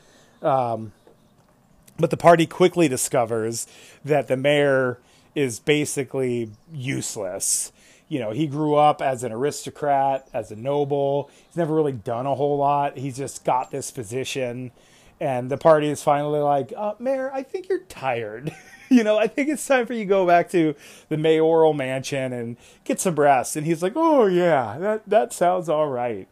Um, 0.41 0.93
but 1.99 2.11
the 2.11 2.17
party 2.17 2.47
quickly 2.47 2.89
discovers 2.89 3.67
that 4.05 4.29
the 4.29 4.37
mayor 4.37 4.99
is 5.35 5.59
basically 5.59 6.51
useless 6.73 7.73
you 8.09 8.21
know, 8.21 8.31
he 8.31 8.47
grew 8.47 8.77
up 8.77 9.03
as 9.03 9.25
an 9.25 9.33
aristocrat, 9.33 10.29
as 10.33 10.51
a 10.51 10.57
noble. 10.57 11.31
He's 11.49 11.57
never 11.57 11.75
really 11.75 11.93
done 11.93 12.27
a 12.27 12.35
whole 12.35 12.57
lot. 12.57 12.97
He's 12.97 13.17
just 13.17 13.45
got 13.45 13.71
this 13.71 13.91
position. 13.91 14.71
And 15.19 15.51
the 15.51 15.57
party 15.57 15.89
is 15.89 16.03
finally 16.03 16.41
like, 16.41 16.73
uh, 16.77 16.95
Mayor, 16.99 17.31
I 17.33 17.43
think 17.43 17.69
you're 17.69 17.85
tired. 17.85 18.55
you 18.91 19.03
know, 19.03 19.19
I 19.19 19.27
think 19.27 19.49
it's 19.49 19.67
time 19.67 19.87
for 19.87 19.95
you 19.95 20.01
to 20.01 20.09
go 20.09 20.27
back 20.27 20.51
to 20.51 20.75
the 21.09 21.17
mayoral 21.17 21.73
mansion 21.73 22.33
and 22.33 22.57
get 22.85 23.01
some 23.01 23.15
rest. 23.15 23.57
And 23.57 23.67
he's 23.67 23.83
like, 23.83 23.95
oh, 23.97 24.27
yeah, 24.27 24.77
that, 24.79 25.09
that 25.09 25.33
sounds 25.33 25.69
all 25.69 25.89
right. 25.89 26.29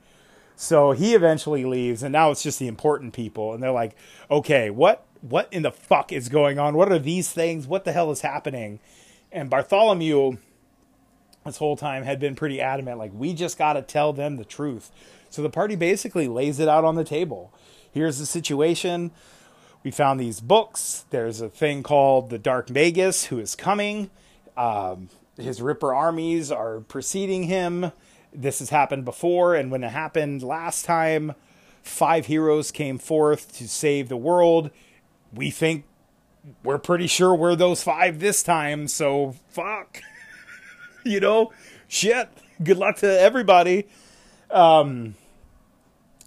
So 0.57 0.93
he 0.93 1.15
eventually 1.15 1.65
leaves, 1.65 2.03
and 2.03 2.13
now 2.13 2.31
it's 2.31 2.43
just 2.43 2.59
the 2.59 2.69
important 2.69 3.13
people. 3.13 3.55
And 3.55 3.63
they're 3.63 3.73
like, 3.73 3.97
okay, 4.31 4.71
what, 4.71 5.05
what 5.21 5.49
in 5.51 5.63
the 5.63 5.73
fuck 5.73 6.13
is 6.13 6.29
going 6.29 6.59
on? 6.59 6.77
What 6.77 6.93
are 6.93 6.99
these 6.99 7.33
things? 7.33 7.67
What 7.67 7.85
the 7.85 7.93
hell 7.93 8.11
is 8.11 8.21
happening? 8.21 8.79
And 9.33 9.51
Bartholomew 9.51 10.37
this 11.45 11.59
whole 11.59 11.77
time 11.77 12.05
had 12.05 12.19
been 12.19 12.35
pretty 12.35 12.61
adamant 12.61 12.99
like 12.99 13.13
we 13.15 13.35
just 13.35 13.59
got 13.59 13.75
to 13.75 13.83
tell 13.83 14.13
them 14.13 14.37
the 14.37 14.45
truth 14.45 14.91
so 15.31 15.43
the 15.43 15.51
party 15.51 15.77
basically 15.77 16.27
lays 16.27 16.59
it 16.59 16.69
out 16.69 16.85
on 16.85 16.95
the 16.95 17.05
table 17.05 17.53
here's 17.95 18.19
the 18.19 18.27
situation. 18.27 19.13
We 19.85 19.91
found 19.91 20.19
these 20.19 20.41
books. 20.41 21.05
There's 21.11 21.41
a 21.41 21.49
thing 21.49 21.83
called 21.83 22.29
the 22.29 22.39
dark 22.39 22.69
magus 22.69 23.27
who 23.27 23.39
is 23.39 23.55
coming. 23.55 24.11
Um, 24.57 25.09
his 25.37 25.63
ripper 25.63 25.95
armies 25.95 26.51
are 26.51 26.81
preceding 26.81 27.45
him. 27.45 27.93
This 28.33 28.59
has 28.59 28.71
happened 28.71 29.05
before 29.05 29.55
and 29.55 29.71
when 29.71 29.85
it 29.85 29.91
happened 29.91 30.43
last 30.43 30.85
time 30.85 31.35
five 31.83 32.27
heroes 32.27 32.71
came 32.71 32.99
forth 32.99 33.57
to 33.59 33.69
save 33.69 34.09
the 34.09 34.17
world. 34.17 34.71
We 35.33 35.51
think 35.51 35.85
we're 36.63 36.79
pretty 36.79 37.07
sure 37.07 37.35
we're 37.35 37.57
those 37.57 37.83
five 37.83 38.19
this 38.19 38.43
time 38.43 38.89
so 38.89 39.37
fuck. 39.49 40.03
You 41.07 41.21
know, 41.21 41.53
shit. 41.87 42.31
Good 42.63 42.79
luck 42.79 42.97
to 43.01 43.21
everybody. 43.21 43.87
Um, 44.51 45.17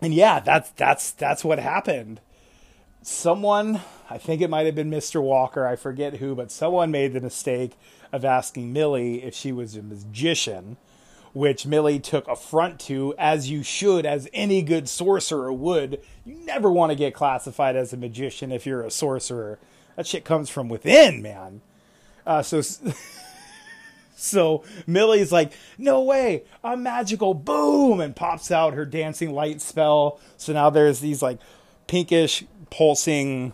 and 0.01 0.13
yeah, 0.13 0.39
that's 0.39 0.69
that's 0.71 1.11
that's 1.11 1.43
what 1.43 1.59
happened. 1.59 2.19
Someone, 3.01 3.81
I 4.09 4.17
think 4.17 4.41
it 4.41 4.49
might 4.49 4.65
have 4.65 4.75
been 4.75 4.91
Mr. 4.91 5.21
Walker, 5.21 5.65
I 5.65 5.75
forget 5.75 6.15
who, 6.15 6.35
but 6.35 6.51
someone 6.51 6.91
made 6.91 7.13
the 7.13 7.21
mistake 7.21 7.73
of 8.11 8.25
asking 8.25 8.73
Millie 8.73 9.23
if 9.23 9.33
she 9.33 9.51
was 9.51 9.75
a 9.75 9.81
magician, 9.81 10.77
which 11.33 11.65
Millie 11.65 11.99
took 11.99 12.27
affront 12.27 12.79
to, 12.81 13.13
as 13.17 13.49
you 13.49 13.63
should, 13.63 14.05
as 14.05 14.27
any 14.33 14.61
good 14.61 14.89
sorcerer 14.89 15.53
would. 15.53 16.01
You 16.25 16.35
never 16.35 16.71
want 16.71 16.91
to 16.91 16.97
get 16.97 17.13
classified 17.13 17.75
as 17.75 17.93
a 17.93 17.97
magician 17.97 18.51
if 18.51 18.65
you're 18.65 18.83
a 18.83 18.91
sorcerer. 18.91 19.57
That 19.95 20.07
shit 20.07 20.25
comes 20.25 20.49
from 20.49 20.67
within, 20.67 21.21
man. 21.21 21.61
Uh, 22.25 22.41
so 22.41 22.61
So 24.17 24.63
Millie's 24.87 25.31
like, 25.31 25.53
no 25.77 26.01
way, 26.01 26.43
I'm 26.63 26.81
magical, 26.81 27.35
boom, 27.35 27.99
and 27.99 28.15
pops 28.15 28.49
out 28.51 28.73
her 28.73 28.83
dancing 28.85 29.31
light 29.31 29.61
spell. 29.61 30.19
So 30.37 30.53
now 30.53 30.71
there's 30.71 30.99
these 30.99 31.21
like 31.21 31.37
pinkish 31.85 32.43
pulsing 32.71 33.53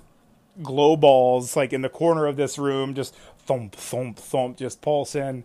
glow 0.61 0.95
balls 0.95 1.55
like 1.55 1.73
in 1.73 1.81
the 1.81 1.89
corner 1.89 2.25
of 2.25 2.37
this 2.37 2.57
room, 2.57 2.93
just 2.93 3.13
thump, 3.39 3.75
thump, 3.75 4.17
thump, 4.17 4.57
just 4.57 4.81
pulsing. 4.81 5.43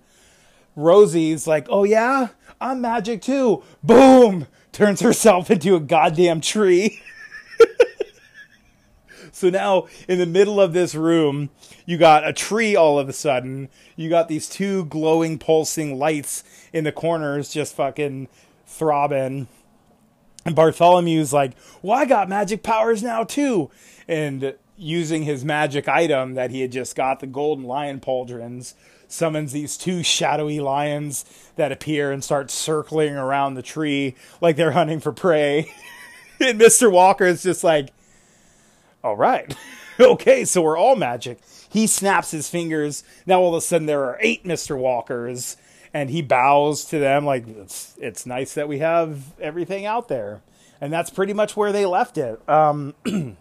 Rosie's 0.77 1.49
like, 1.49 1.67
oh 1.69 1.83
yeah, 1.83 2.29
I'm 2.61 2.81
magic 2.81 3.21
too. 3.21 3.65
Boom! 3.83 4.47
Turns 4.73 5.01
herself 5.01 5.51
into 5.51 5.75
a 5.75 5.81
goddamn 5.81 6.41
tree. 6.41 7.03
So 9.39 9.51
now 9.51 9.87
in 10.09 10.19
the 10.19 10.27
middle 10.27 10.61
of 10.61 10.73
this 10.73 10.97
room, 10.97 11.51
you 11.87 11.97
got 11.97 12.27
a 12.27 12.33
tree 12.33 12.75
all 12.75 12.99
of 12.99 13.09
a 13.09 13.13
sudden. 13.13 13.69
You 13.95 14.11
got 14.11 14.27
these 14.27 14.49
two 14.49 14.87
glowing, 14.87 15.39
pulsing 15.39 15.97
lights 15.97 16.43
in 16.73 16.83
the 16.83 16.91
corners 16.91 17.53
just 17.53 17.77
fucking 17.77 18.27
throbbing. 18.67 19.47
And 20.45 20.57
Bartholomew's 20.57 21.33
like, 21.33 21.53
well, 21.83 21.97
I 21.97 22.05
got 22.05 22.29
magic 22.29 22.65
powers 22.65 23.01
now 23.01 23.23
too. 23.23 23.71
And 24.09 24.55
using 24.77 25.23
his 25.23 25.45
magic 25.45 25.87
item 25.87 26.35
that 26.35 26.51
he 26.51 26.63
had 26.63 26.73
just 26.73 26.97
got, 26.97 27.21
the 27.21 27.27
golden 27.29 27.65
lion 27.65 28.01
pauldrons, 28.01 28.75
summons 29.07 29.53
these 29.53 29.77
two 29.77 30.03
shadowy 30.03 30.59
lions 30.59 31.25
that 31.55 31.71
appear 31.71 32.11
and 32.11 32.25
start 32.25 32.51
circling 32.51 33.15
around 33.15 33.55
the 33.55 33.63
tree 33.63 34.17
like 34.41 34.57
they're 34.57 34.73
hunting 34.73 34.99
for 34.99 35.13
prey. 35.13 35.73
and 36.41 36.61
Mr. 36.61 36.91
Walker 36.91 37.25
is 37.25 37.45
just 37.45 37.63
like, 37.63 37.91
all 39.03 39.17
right. 39.17 39.55
okay, 40.01 40.45
so 40.45 40.63
we're 40.63 40.77
all 40.79 40.97
magic. 40.97 41.39
He 41.69 41.87
snaps 41.87 42.31
his 42.31 42.49
fingers. 42.49 43.05
Now 43.27 43.41
all 43.41 43.55
of 43.55 43.59
a 43.59 43.61
sudden 43.61 43.87
there 43.87 44.05
are 44.05 44.19
eight 44.21 44.45
Mister 44.45 44.77
Walkers, 44.77 45.57
and 45.93 46.11
he 46.11 46.23
bows 46.23 46.85
to 46.87 46.99
them 46.99 47.25
like 47.25 47.47
it's 47.47 47.95
it's 48.01 48.27
nice 48.27 48.55
that 48.55 48.69
we 48.69 48.79
have 48.79 49.39
everything 49.41 49.87
out 49.87 50.09
there, 50.09 50.43
and 50.81 50.93
that's 50.93 51.11
pretty 51.11 51.33
much 51.33 51.57
where 51.57 51.73
they 51.73 51.87
left 51.87 52.19
it. 52.19 52.47
Um, 52.49 52.95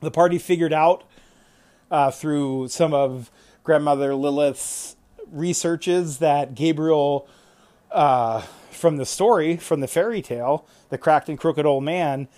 the 0.00 0.10
party 0.10 0.38
figured 0.38 0.72
out 0.72 1.04
uh, 1.90 2.10
through 2.10 2.68
some 2.68 2.92
of 2.92 3.30
grandmother 3.62 4.14
Lilith's 4.14 4.96
researches 5.30 6.18
that 6.18 6.54
Gabriel, 6.54 7.28
uh, 7.90 8.42
from 8.70 8.96
the 8.96 9.06
story, 9.06 9.56
from 9.56 9.80
the 9.80 9.88
fairy 9.88 10.22
tale, 10.22 10.66
the 10.90 10.98
cracked 10.98 11.28
and 11.28 11.38
crooked 11.38 11.64
old 11.66 11.84
man, 11.84 12.28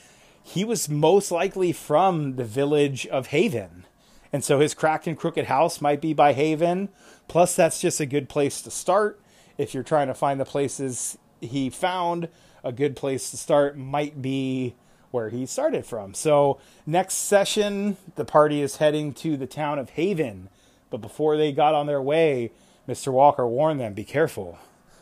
he 0.47 0.65
was 0.65 0.89
most 0.89 1.33
likely 1.33 1.73
from 1.73 2.37
the 2.37 2.45
village 2.45 3.05
of 3.09 3.29
Haven. 3.29 3.85
And 4.33 4.45
so 4.45 4.61
his 4.61 4.75
cracked 4.75 5.09
and 5.09 5.19
crooked 5.19 5.47
house 5.47 5.81
might 5.81 6.01
be 6.01 6.15
by 6.15 6.35
Haven. 6.35 6.89
Plus, 7.27 7.57
that's 7.57 7.81
just 7.81 7.99
a 7.99 8.07
good 8.07 8.29
place 8.29 8.63
to 8.63 8.71
start. 8.71 9.21
If 9.59 9.75
you're 9.75 9.83
trying 9.83 10.07
to 10.07 10.15
find 10.15 10.39
the 10.39 10.45
places 10.45 11.19
he 11.41 11.69
found, 11.69 12.29
a 12.63 12.71
good 12.71 12.95
place 12.95 13.29
to 13.33 13.37
start 13.37 13.77
might 13.77 14.23
be 14.23 14.77
where 15.11 15.31
he 15.31 15.47
started 15.47 15.85
from. 15.85 16.15
So, 16.15 16.61
next 16.87 17.15
session, 17.15 17.97
the 18.15 18.25
party 18.25 18.63
is 18.63 18.77
heading 18.77 19.15
to 19.15 19.37
the 19.37 19.49
town 19.49 19.81
of 19.81 19.91
Haven. 19.91 20.49
But 20.91 21.01
before 21.01 21.37
they 21.37 21.51
got 21.51 21.75
on 21.75 21.89
their 21.89 22.03
way, 22.03 22.53
Mr. 22.89 23.13
Walker 23.13 23.49
warned 23.49 23.81
them 23.81 23.95
be 23.95 24.05
careful. 24.05 24.61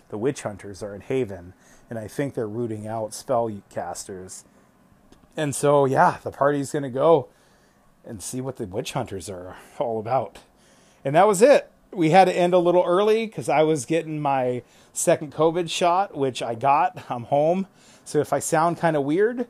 The 0.09 0.17
witch 0.17 0.41
hunters 0.41 0.83
are 0.83 0.95
in 0.95 1.03
Haven, 1.03 1.53
and 1.91 1.99
I 1.99 2.09
think 2.09 2.33
they're 2.33 2.49
rooting 2.49 2.87
out 2.87 3.11
spellcasters. 3.11 4.45
And 5.37 5.55
so, 5.55 5.85
yeah, 5.85 6.19
the 6.23 6.31
party's 6.31 6.71
going 6.73 6.85
to 6.85 6.91
go 6.91 7.29
and 8.05 8.23
see 8.23 8.41
what 8.41 8.57
the 8.57 8.67
witch 8.67 8.93
hunters 8.93 9.29
are 9.29 9.57
all 9.79 9.99
about. 9.99 10.39
And 11.05 11.15
that 11.15 11.27
was 11.27 11.43
it. 11.43 11.71
We 11.93 12.11
had 12.11 12.27
to 12.27 12.37
end 12.37 12.55
a 12.55 12.59
little 12.59 12.85
early 12.85 13.27
because 13.27 13.49
I 13.49 13.63
was 13.63 13.85
getting 13.85 14.21
my 14.21 14.63
second 14.93 15.33
COVID 15.33 15.71
shot, 15.71 16.17
which 16.17 16.43
I 16.43 16.55
got. 16.55 17.05
I'm 17.11 17.25
home. 17.25 17.67
So 18.05 18.21
if 18.21 18.33
I 18.33 18.39
sound 18.39 18.79
kind 18.79 18.97
of 18.97 19.05
weird, 19.05 19.47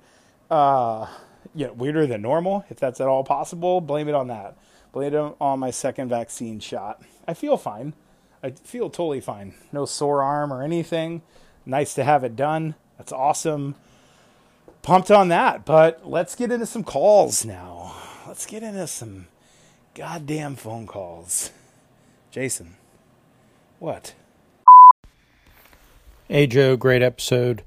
uh, 0.51 1.07
you 1.55 1.67
know, 1.67 1.73
weirder 1.73 2.07
than 2.07 2.23
normal, 2.23 2.65
if 2.71 2.79
that's 2.79 3.01
at 3.01 3.09
all 3.09 3.25
possible, 3.25 3.81
blame 3.81 4.09
it 4.09 4.15
on 4.15 4.29
that. 4.29 4.57
Blame 4.93 5.15
it 5.15 5.37
on 5.41 5.59
my 5.59 5.71
second 5.71 6.09
vaccine 6.09 6.61
shot. 6.61 7.03
I 7.27 7.35
feel 7.35 7.57
fine. 7.57 7.95
I 8.43 8.51
feel 8.51 8.91
totally 8.91 9.21
fine. 9.21 9.55
No 9.73 9.87
sore 9.87 10.23
arm 10.23 10.53
or 10.53 10.63
anything. 10.63 11.23
Nice 11.67 11.95
to 11.95 12.05
have 12.05 12.25
it 12.25 12.37
done. 12.37 12.75
That's 12.99 13.13
awesome. 13.13 13.75
Pumped 14.85 15.11
on 15.11 15.29
that. 15.29 15.65
But 15.65 16.07
let's 16.09 16.35
get 16.35 16.53
into 16.53 16.67
some 16.67 16.85
calls 16.85 17.43
now. 17.43 17.97
Let's 18.27 18.45
get 18.45 18.63
into 18.63 18.87
some 18.87 19.29
goddamn 19.95 20.57
phone 20.57 20.87
calls. 20.87 21.51
Jason, 22.31 22.77
what? 23.79 24.13
Hey 26.29 26.47
Joe, 26.47 26.77
great 26.77 27.01
episode. 27.01 27.63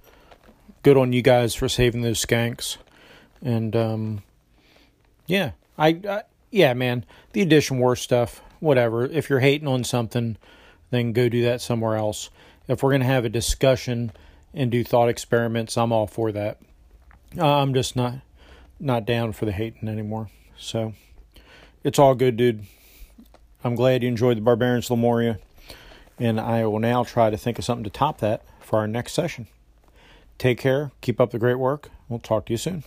Good 0.84 0.96
on 0.96 1.12
you 1.12 1.24
guys 1.24 1.56
for 1.56 1.68
saving 1.68 2.02
those 2.02 2.24
skanks. 2.24 2.78
And 3.42 3.76
um 3.76 4.22
yeah, 5.26 5.52
I, 5.76 6.00
I 6.08 6.22
yeah, 6.52 6.76
man, 6.76 7.04
the 7.34 7.42
edition 7.42 7.80
war 7.80 7.96
stuff, 7.96 8.44
whatever. 8.60 9.06
If 9.06 9.28
you're 9.28 9.40
hating 9.40 9.68
on 9.68 9.84
something, 9.84 10.38
then 10.92 11.14
go 11.14 11.30
do 11.30 11.42
that 11.46 11.62
somewhere 11.62 11.96
else. 11.96 12.30
If 12.68 12.84
we're 12.84 12.92
going 12.92 13.02
to 13.02 13.08
have 13.08 13.26
a 13.26 13.30
discussion 13.30 14.12
and 14.54 14.72
do 14.72 14.84
thought 14.84 15.10
experiments, 15.10 15.78
I'm 15.78 15.92
all 15.92 16.08
for 16.08 16.32
that. 16.32 16.60
Uh, 17.36 17.46
I'm 17.46 17.74
just 17.74 17.96
not 17.96 18.20
not 18.80 19.06
down 19.06 19.32
for 19.32 19.46
the 19.46 19.52
hating 19.52 19.90
anymore. 19.90 20.30
So 20.58 20.94
it's 21.84 21.98
all 21.98 22.16
good, 22.16 22.38
dude. 22.38 22.66
I'm 23.64 23.76
glad 23.76 24.04
you 24.04 24.10
enjoyed 24.10 24.38
the 24.38 24.42
Barbarians 24.42 24.92
Lemuria, 24.92 25.40
and 26.20 26.40
I 26.40 26.66
will 26.66 26.80
now 26.80 27.04
try 27.04 27.30
to 27.30 27.38
think 27.38 27.58
of 27.58 27.66
something 27.66 27.84
to 27.84 27.90
top 27.90 28.20
that 28.20 28.44
for 28.60 28.80
our 28.80 28.88
next 28.88 29.14
session. 29.14 29.48
Take 30.38 30.60
care. 30.60 30.92
Keep 31.02 31.20
up 31.20 31.32
the 31.32 31.40
great 31.40 31.58
work. 31.58 31.90
We'll 32.08 32.20
talk 32.20 32.46
to 32.46 32.54
you 32.54 32.58
soon. 32.58 32.84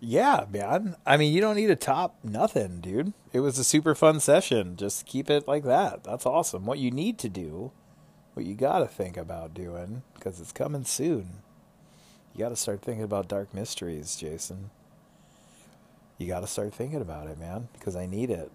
Yeah, 0.00 0.46
man. 0.50 0.96
I 1.06 1.16
mean, 1.16 1.32
you 1.32 1.40
don't 1.40 1.56
need 1.56 1.68
to 1.68 1.76
top 1.76 2.18
nothing, 2.24 2.80
dude. 2.80 3.12
It 3.32 3.40
was 3.40 3.58
a 3.58 3.64
super 3.64 3.94
fun 3.94 4.20
session. 4.20 4.76
Just 4.76 5.06
keep 5.06 5.30
it 5.30 5.46
like 5.46 5.64
that. 5.64 6.04
That's 6.04 6.26
awesome. 6.26 6.66
What 6.66 6.80
you 6.80 6.90
need 6.90 7.18
to 7.20 7.28
do, 7.28 7.70
what 8.34 8.44
you 8.44 8.54
got 8.54 8.80
to 8.80 8.86
think 8.86 9.16
about 9.16 9.54
doing, 9.54 10.02
because 10.14 10.40
it's 10.40 10.52
coming 10.52 10.84
soon. 10.84 11.42
You 12.34 12.38
got 12.38 12.48
to 12.48 12.56
start 12.56 12.80
thinking 12.80 13.04
about 13.04 13.28
Dark 13.28 13.52
Mysteries, 13.52 14.16
Jason. 14.16 14.70
You 16.16 16.26
got 16.26 16.40
to 16.40 16.46
start 16.46 16.72
thinking 16.72 17.00
about 17.02 17.26
it, 17.26 17.38
man, 17.38 17.68
because 17.74 17.94
I 17.94 18.06
need 18.06 18.30
it. 18.30 18.50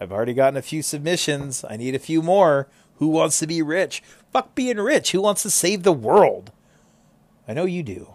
I've 0.00 0.12
already 0.12 0.34
gotten 0.34 0.56
a 0.56 0.62
few 0.62 0.82
submissions. 0.82 1.64
I 1.68 1.76
need 1.76 1.94
a 1.94 2.00
few 2.00 2.22
more. 2.22 2.68
Who 2.98 3.08
wants 3.08 3.38
to 3.40 3.46
be 3.46 3.60
rich? 3.62 4.02
Fuck 4.32 4.54
being 4.54 4.76
rich. 4.76 5.10
Who 5.12 5.20
wants 5.22 5.42
to 5.42 5.50
save 5.50 5.82
the 5.82 5.92
world? 5.92 6.52
I 7.48 7.54
know 7.54 7.64
you 7.64 7.82
do. 7.82 8.08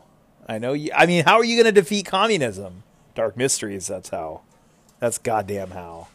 I 0.47 0.57
know 0.57 0.73
you. 0.73 0.91
I 0.95 1.05
mean, 1.05 1.25
how 1.25 1.35
are 1.35 1.43
you 1.43 1.61
going 1.61 1.73
to 1.73 1.81
defeat 1.81 2.05
communism? 2.05 2.83
Dark 3.15 3.35
Mysteries, 3.35 3.87
that's 3.87 4.09
how. 4.09 4.41
That's 4.99 5.17
goddamn 5.17 5.71
how. 5.71 6.07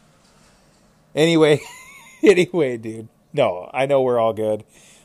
Anyway, 1.13 1.61
anyway, 2.23 2.77
dude. 2.77 3.07
No, 3.33 3.69
I 3.73 3.85
know 3.85 4.01
we're 4.01 4.19
all 4.19 4.33
good. 4.33 4.63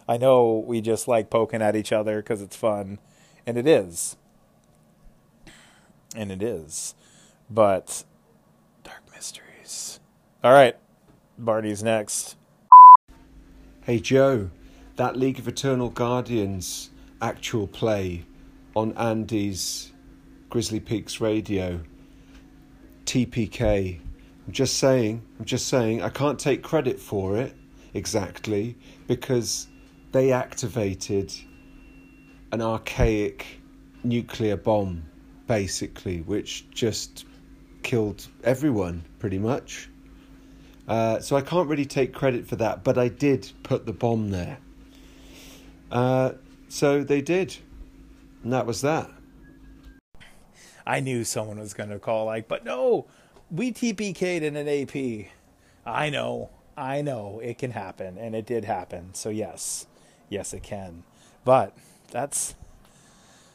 I 0.08 0.16
know 0.16 0.64
we 0.66 0.80
just 0.80 1.06
like 1.06 1.30
poking 1.30 1.62
at 1.62 1.76
each 1.76 1.92
other 1.92 2.22
because 2.22 2.40
it's 2.42 2.56
fun. 2.56 2.98
And 3.50 3.58
it 3.58 3.66
is. 3.66 4.16
And 6.14 6.30
it 6.30 6.40
is. 6.40 6.94
But, 7.50 8.04
Dark 8.84 9.02
Mysteries. 9.12 9.98
All 10.44 10.52
right. 10.52 10.76
Barney's 11.36 11.82
next. 11.82 12.36
Hey 13.82 13.98
Joe, 13.98 14.50
that 14.94 15.16
League 15.16 15.40
of 15.40 15.48
Eternal 15.48 15.90
Guardians 15.90 16.90
actual 17.20 17.66
play 17.66 18.24
on 18.76 18.92
Andy's 18.92 19.90
Grizzly 20.48 20.78
Peaks 20.78 21.20
radio, 21.20 21.80
TPK. 23.04 23.98
I'm 24.46 24.52
just 24.52 24.78
saying, 24.78 25.26
I'm 25.40 25.44
just 25.44 25.66
saying, 25.66 26.02
I 26.02 26.08
can't 26.08 26.38
take 26.38 26.62
credit 26.62 27.00
for 27.00 27.36
it 27.36 27.56
exactly 27.94 28.78
because 29.08 29.66
they 30.12 30.30
activated 30.30 31.34
an 32.52 32.62
archaic 32.62 33.46
nuclear 34.02 34.56
bomb, 34.56 35.04
basically, 35.46 36.20
which 36.22 36.68
just 36.70 37.24
killed 37.82 38.26
everyone 38.44 39.04
pretty 39.18 39.38
much. 39.38 39.88
Uh, 40.88 41.20
so 41.20 41.36
I 41.36 41.40
can't 41.40 41.68
really 41.68 41.86
take 41.86 42.12
credit 42.12 42.46
for 42.46 42.56
that, 42.56 42.82
but 42.82 42.98
I 42.98 43.08
did 43.08 43.50
put 43.62 43.86
the 43.86 43.92
bomb 43.92 44.30
there. 44.30 44.58
Uh, 45.90 46.32
so 46.68 47.04
they 47.04 47.20
did. 47.20 47.56
And 48.42 48.52
that 48.52 48.66
was 48.66 48.80
that. 48.80 49.10
I 50.86 51.00
knew 51.00 51.24
someone 51.24 51.58
was 51.58 51.74
going 51.74 51.90
to 51.90 51.98
call, 51.98 52.26
like, 52.26 52.48
but 52.48 52.64
no, 52.64 53.06
we 53.50 53.72
TPK'd 53.72 54.42
in 54.42 54.56
an 54.56 54.66
AP. 54.68 55.30
I 55.86 56.10
know, 56.10 56.50
I 56.76 57.02
know 57.02 57.40
it 57.42 57.58
can 57.58 57.70
happen, 57.70 58.18
and 58.18 58.34
it 58.34 58.46
did 58.46 58.64
happen. 58.64 59.14
So, 59.14 59.28
yes, 59.28 59.86
yes, 60.28 60.52
it 60.52 60.62
can. 60.62 61.04
But 61.44 61.76
that's 62.10 62.54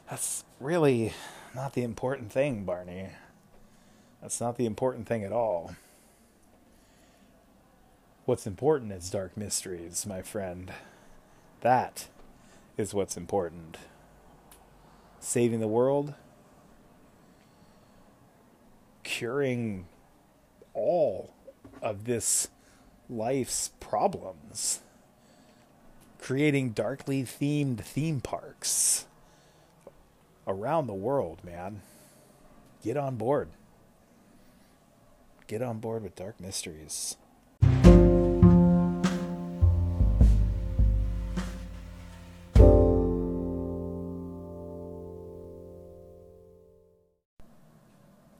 that's 0.08 0.44
really 0.60 1.12
not 1.54 1.74
the 1.74 1.82
important 1.82 2.32
thing, 2.32 2.64
Barney. 2.64 3.08
That's 4.22 4.40
not 4.40 4.56
the 4.56 4.66
important 4.66 5.06
thing 5.06 5.24
at 5.24 5.32
all. 5.32 5.74
What's 8.24 8.46
important 8.46 8.92
is 8.92 9.10
dark 9.10 9.36
mysteries, 9.36 10.06
my 10.06 10.22
friend. 10.22 10.72
That 11.60 12.08
is 12.76 12.92
what's 12.92 13.16
important. 13.16 13.78
Saving 15.20 15.60
the 15.60 15.68
world, 15.68 16.14
curing 19.02 19.86
all 20.74 21.34
of 21.82 22.04
this 22.04 22.48
life's 23.08 23.70
problems, 23.80 24.80
creating 26.26 26.70
darkly 26.70 27.22
themed 27.22 27.78
theme 27.78 28.20
parks 28.20 29.06
around 30.44 30.88
the 30.88 30.92
world, 30.92 31.38
man. 31.44 31.80
Get 32.82 32.96
on 32.96 33.14
board. 33.14 33.50
Get 35.46 35.62
on 35.62 35.78
board 35.78 36.02
with 36.02 36.16
Dark 36.16 36.40
Mysteries. 36.40 37.16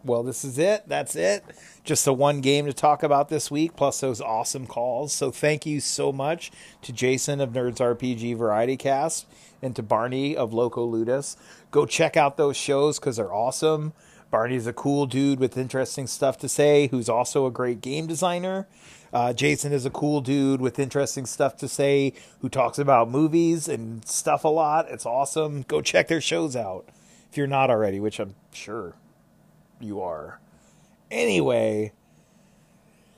Well, 0.06 0.22
this 0.22 0.44
is 0.44 0.56
it. 0.56 0.84
That's 0.86 1.16
it. 1.16 1.44
Just 1.82 2.04
the 2.04 2.14
one 2.14 2.40
game 2.40 2.66
to 2.66 2.72
talk 2.72 3.02
about 3.02 3.28
this 3.28 3.50
week, 3.50 3.74
plus 3.74 3.98
those 3.98 4.20
awesome 4.20 4.64
calls. 4.64 5.12
So 5.12 5.32
thank 5.32 5.66
you 5.66 5.80
so 5.80 6.12
much 6.12 6.52
to 6.82 6.92
Jason 6.92 7.40
of 7.40 7.50
Nerds 7.50 7.78
RPG 7.78 8.36
Variety 8.36 8.76
Cast 8.76 9.26
and 9.60 9.74
to 9.74 9.82
Barney 9.82 10.36
of 10.36 10.54
Loco 10.54 10.84
Ludus. 10.84 11.36
Go 11.72 11.86
check 11.86 12.16
out 12.16 12.36
those 12.36 12.56
shows 12.56 13.00
because 13.00 13.16
they're 13.16 13.34
awesome. 13.34 13.94
Barney's 14.30 14.68
a 14.68 14.72
cool 14.72 15.06
dude 15.06 15.40
with 15.40 15.58
interesting 15.58 16.06
stuff 16.06 16.38
to 16.38 16.48
say, 16.48 16.86
who's 16.88 17.08
also 17.08 17.44
a 17.44 17.50
great 17.50 17.80
game 17.80 18.06
designer. 18.06 18.68
Uh, 19.12 19.32
Jason 19.32 19.72
is 19.72 19.86
a 19.86 19.90
cool 19.90 20.20
dude 20.20 20.60
with 20.60 20.78
interesting 20.78 21.26
stuff 21.26 21.56
to 21.56 21.68
say, 21.68 22.12
who 22.42 22.48
talks 22.48 22.78
about 22.78 23.10
movies 23.10 23.68
and 23.68 24.06
stuff 24.06 24.44
a 24.44 24.48
lot. 24.48 24.86
It's 24.88 25.06
awesome. 25.06 25.62
Go 25.62 25.80
check 25.80 26.06
their 26.06 26.20
shows 26.20 26.54
out 26.54 26.88
if 27.28 27.36
you're 27.36 27.48
not 27.48 27.70
already, 27.70 27.98
which 27.98 28.20
I'm 28.20 28.36
sure 28.52 28.94
you 29.80 30.00
are. 30.00 30.40
Anyway, 31.10 31.92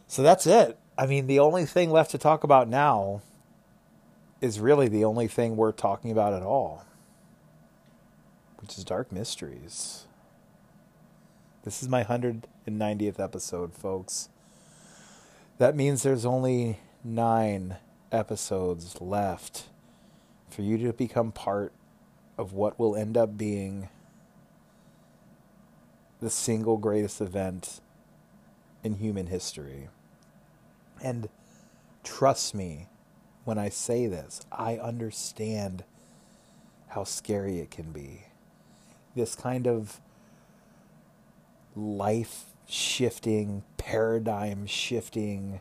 so 0.06 0.22
that's 0.22 0.46
it. 0.46 0.78
I 0.96 1.06
mean, 1.06 1.26
the 1.26 1.38
only 1.38 1.64
thing 1.64 1.90
left 1.90 2.10
to 2.10 2.18
talk 2.18 2.44
about 2.44 2.68
now 2.68 3.22
is 4.40 4.60
really 4.60 4.88
the 4.88 5.04
only 5.04 5.28
thing 5.28 5.56
we're 5.56 5.72
talking 5.72 6.10
about 6.10 6.32
at 6.32 6.42
all, 6.42 6.84
which 8.60 8.76
is 8.78 8.84
Dark 8.84 9.12
Mysteries. 9.12 10.04
This 11.64 11.82
is 11.82 11.88
my 11.88 12.04
190th 12.04 13.20
episode, 13.20 13.74
folks. 13.74 14.28
That 15.58 15.76
means 15.76 16.02
there's 16.02 16.24
only 16.24 16.78
nine 17.04 17.76
episodes 18.12 19.00
left 19.00 19.64
for 20.48 20.62
you 20.62 20.78
to 20.78 20.92
become 20.92 21.32
part 21.32 21.72
of 22.36 22.52
what 22.52 22.78
will 22.78 22.96
end 22.96 23.16
up 23.16 23.36
being 23.36 23.88
the 26.20 26.30
single 26.30 26.76
greatest 26.76 27.20
event 27.20 27.80
in 28.82 28.94
human 28.94 29.26
history. 29.26 29.88
And 31.02 31.28
trust 32.02 32.54
me 32.54 32.88
when 33.44 33.58
I 33.58 33.68
say 33.68 34.06
this, 34.06 34.40
I 34.50 34.76
understand 34.76 35.84
how 36.88 37.04
scary 37.04 37.60
it 37.60 37.70
can 37.70 37.92
be. 37.92 38.24
This 39.14 39.34
kind 39.34 39.66
of 39.66 40.00
life 41.74 42.46
shifting, 42.66 43.62
paradigm 43.76 44.66
shifting, 44.66 45.60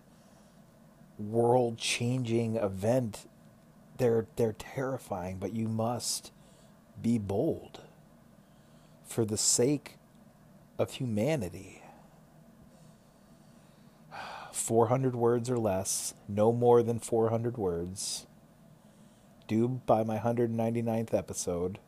world 1.17 1.77
changing 1.77 2.55
event. 2.57 3.27
They're 3.97 4.27
they're 4.35 4.53
terrifying, 4.53 5.37
but 5.37 5.53
you 5.53 5.67
must 5.67 6.31
be 7.01 7.17
bold 7.17 7.81
for 9.05 9.25
the 9.25 9.37
sake 9.37 9.97
of 10.77 10.91
humanity. 10.91 11.81
400 14.51 15.15
words 15.15 15.49
or 15.49 15.57
less, 15.57 16.13
no 16.27 16.51
more 16.51 16.83
than 16.83 16.99
400 16.99 17.57
words, 17.57 18.25
due 19.47 19.81
by 19.85 20.03
my 20.03 20.17
199th 20.17 21.13
episode. 21.13 21.79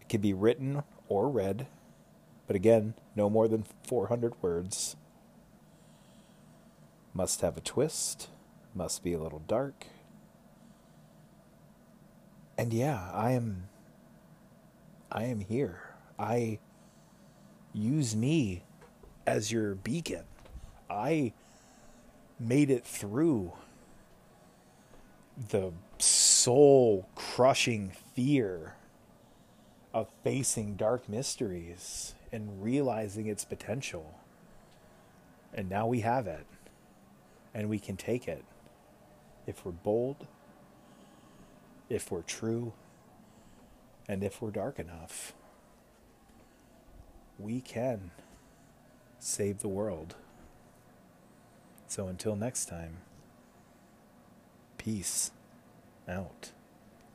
It 0.00 0.08
can 0.08 0.20
be 0.20 0.32
written 0.32 0.82
or 1.08 1.28
read, 1.28 1.66
but 2.46 2.56
again, 2.56 2.94
no 3.16 3.28
more 3.28 3.48
than 3.48 3.64
400 3.86 4.34
words. 4.42 4.96
Must 7.14 7.40
have 7.40 7.56
a 7.56 7.60
twist, 7.60 8.28
must 8.74 9.02
be 9.02 9.12
a 9.12 9.18
little 9.18 9.42
dark. 9.46 9.86
And 12.56 12.72
yeah, 12.72 13.10
I 13.12 13.32
am 13.32 13.68
I 15.10 15.24
am 15.24 15.40
here. 15.40 15.87
I 16.18 16.58
use 17.72 18.16
me 18.16 18.62
as 19.26 19.52
your 19.52 19.74
beacon. 19.74 20.24
I 20.90 21.32
made 22.40 22.70
it 22.70 22.84
through 22.84 23.52
the 25.50 25.72
soul 25.98 27.08
crushing 27.14 27.92
fear 28.14 28.74
of 29.94 30.08
facing 30.24 30.74
dark 30.74 31.08
mysteries 31.08 32.14
and 32.32 32.62
realizing 32.62 33.26
its 33.26 33.44
potential. 33.44 34.18
And 35.54 35.68
now 35.68 35.86
we 35.86 36.00
have 36.00 36.26
it. 36.26 36.46
And 37.54 37.68
we 37.68 37.78
can 37.78 37.96
take 37.96 38.28
it 38.28 38.44
if 39.46 39.64
we're 39.64 39.72
bold, 39.72 40.26
if 41.88 42.10
we're 42.10 42.22
true, 42.22 42.72
and 44.06 44.22
if 44.22 44.42
we're 44.42 44.50
dark 44.50 44.78
enough. 44.78 45.32
We 47.38 47.60
can 47.60 48.10
save 49.18 49.60
the 49.60 49.68
world. 49.68 50.16
So 51.86 52.08
until 52.08 52.36
next 52.36 52.66
time, 52.66 52.98
peace 54.76 55.30
out. 56.08 56.50